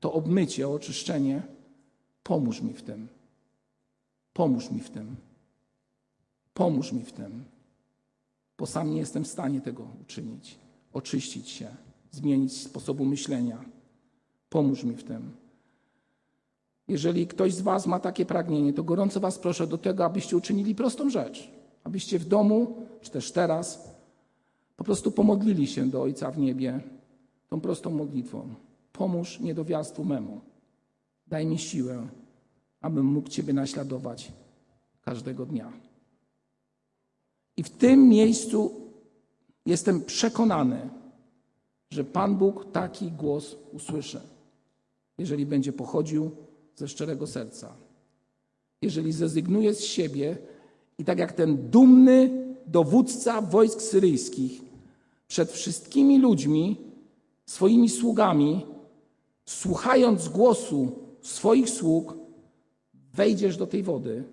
to 0.00 0.12
obmycie, 0.12 0.68
oczyszczenie. 0.68 1.42
Pomóż 2.22 2.60
mi 2.60 2.72
w 2.72 2.82
tym. 2.82 3.08
Pomóż 4.32 4.70
mi 4.70 4.80
w 4.80 4.90
tym. 4.90 5.16
Pomóż 6.56 6.92
mi 6.92 7.02
w 7.02 7.12
tym, 7.12 7.44
bo 8.58 8.66
sam 8.66 8.90
nie 8.90 8.98
jestem 8.98 9.24
w 9.24 9.28
stanie 9.28 9.60
tego 9.60 9.88
uczynić. 10.02 10.58
Oczyścić 10.92 11.48
się, 11.48 11.68
zmienić 12.10 12.56
sposobu 12.56 13.04
myślenia. 13.04 13.64
Pomóż 14.48 14.84
mi 14.84 14.96
w 14.96 15.04
tym. 15.04 15.30
Jeżeli 16.88 17.26
ktoś 17.26 17.54
z 17.54 17.60
Was 17.60 17.86
ma 17.86 18.00
takie 18.00 18.26
pragnienie, 18.26 18.72
to 18.72 18.84
gorąco 18.84 19.20
Was 19.20 19.38
proszę 19.38 19.66
do 19.66 19.78
tego, 19.78 20.04
abyście 20.04 20.36
uczynili 20.36 20.74
prostą 20.74 21.10
rzecz. 21.10 21.50
Abyście 21.84 22.18
w 22.18 22.28
domu, 22.28 22.76
czy 23.00 23.10
też 23.10 23.32
teraz, 23.32 23.94
po 24.76 24.84
prostu 24.84 25.12
pomodlili 25.12 25.66
się 25.66 25.90
do 25.90 26.02
Ojca 26.02 26.30
w 26.30 26.38
niebie 26.38 26.80
tą 27.48 27.60
prostą 27.60 27.90
modlitwą. 27.90 28.54
Pomóż 28.92 29.40
niedowiarstwu 29.40 30.04
memu. 30.04 30.40
Daj 31.26 31.46
mi 31.46 31.58
siłę, 31.58 32.08
abym 32.80 33.06
mógł 33.06 33.28
Ciebie 33.28 33.52
naśladować 33.52 34.32
każdego 35.02 35.46
dnia. 35.46 35.85
I 37.56 37.62
w 37.62 37.70
tym 37.70 38.08
miejscu 38.08 38.74
jestem 39.66 40.04
przekonany, 40.04 40.88
że 41.90 42.04
Pan 42.04 42.36
Bóg 42.36 42.72
taki 42.72 43.10
głos 43.10 43.56
usłyszy, 43.72 44.20
jeżeli 45.18 45.46
będzie 45.46 45.72
pochodził 45.72 46.30
ze 46.76 46.88
szczerego 46.88 47.26
serca. 47.26 47.76
Jeżeli 48.82 49.12
zrezygnuje 49.12 49.74
z 49.74 49.84
siebie 49.84 50.36
i 50.98 51.04
tak 51.04 51.18
jak 51.18 51.32
ten 51.32 51.70
dumny 51.70 52.46
dowódca 52.66 53.40
wojsk 53.40 53.82
syryjskich 53.82 54.60
przed 55.28 55.52
wszystkimi 55.52 56.18
ludźmi, 56.18 56.76
swoimi 57.46 57.88
sługami, 57.88 58.66
słuchając 59.46 60.28
głosu 60.28 60.92
swoich 61.20 61.70
sług, 61.70 62.14
wejdziesz 63.14 63.56
do 63.56 63.66
tej 63.66 63.82
wody 63.82 64.24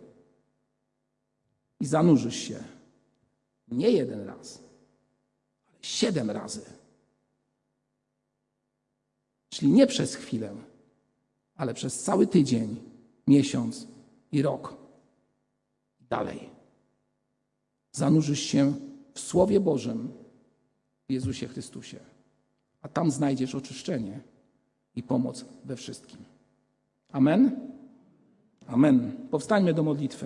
i 1.80 1.86
zanurzysz 1.86 2.36
się. 2.36 2.73
Nie 3.68 3.90
jeden 3.90 4.22
raz, 4.22 4.64
ale 5.68 5.78
siedem 5.82 6.32
razy. 6.32 6.62
Czyli 9.50 9.72
nie 9.72 9.88
przez 9.88 10.16
chwilę, 10.16 10.56
ale 11.56 11.74
przez 11.74 12.04
cały 12.04 12.28
tydzień, 12.28 12.76
miesiąc 13.28 13.88
i 14.32 14.42
rok. 14.42 14.78
Dalej. 16.10 16.50
Zanurzysz 17.92 18.40
się 18.40 18.74
w 19.14 19.20
Słowie 19.20 19.60
Bożym, 19.60 20.12
w 21.10 21.12
Jezusie 21.12 21.48
Chrystusie, 21.48 22.00
a 22.82 22.88
tam 22.88 23.12
znajdziesz 23.12 23.56
oczyszczenie 23.56 24.20
i 24.96 25.04
pomoc 25.04 25.46
we 25.66 25.76
wszystkim. 25.76 26.20
Amen? 27.12 27.70
Amen. 28.68 29.28
Powstańmy 29.32 29.74
do 29.74 29.84
modlitwy. 29.84 30.22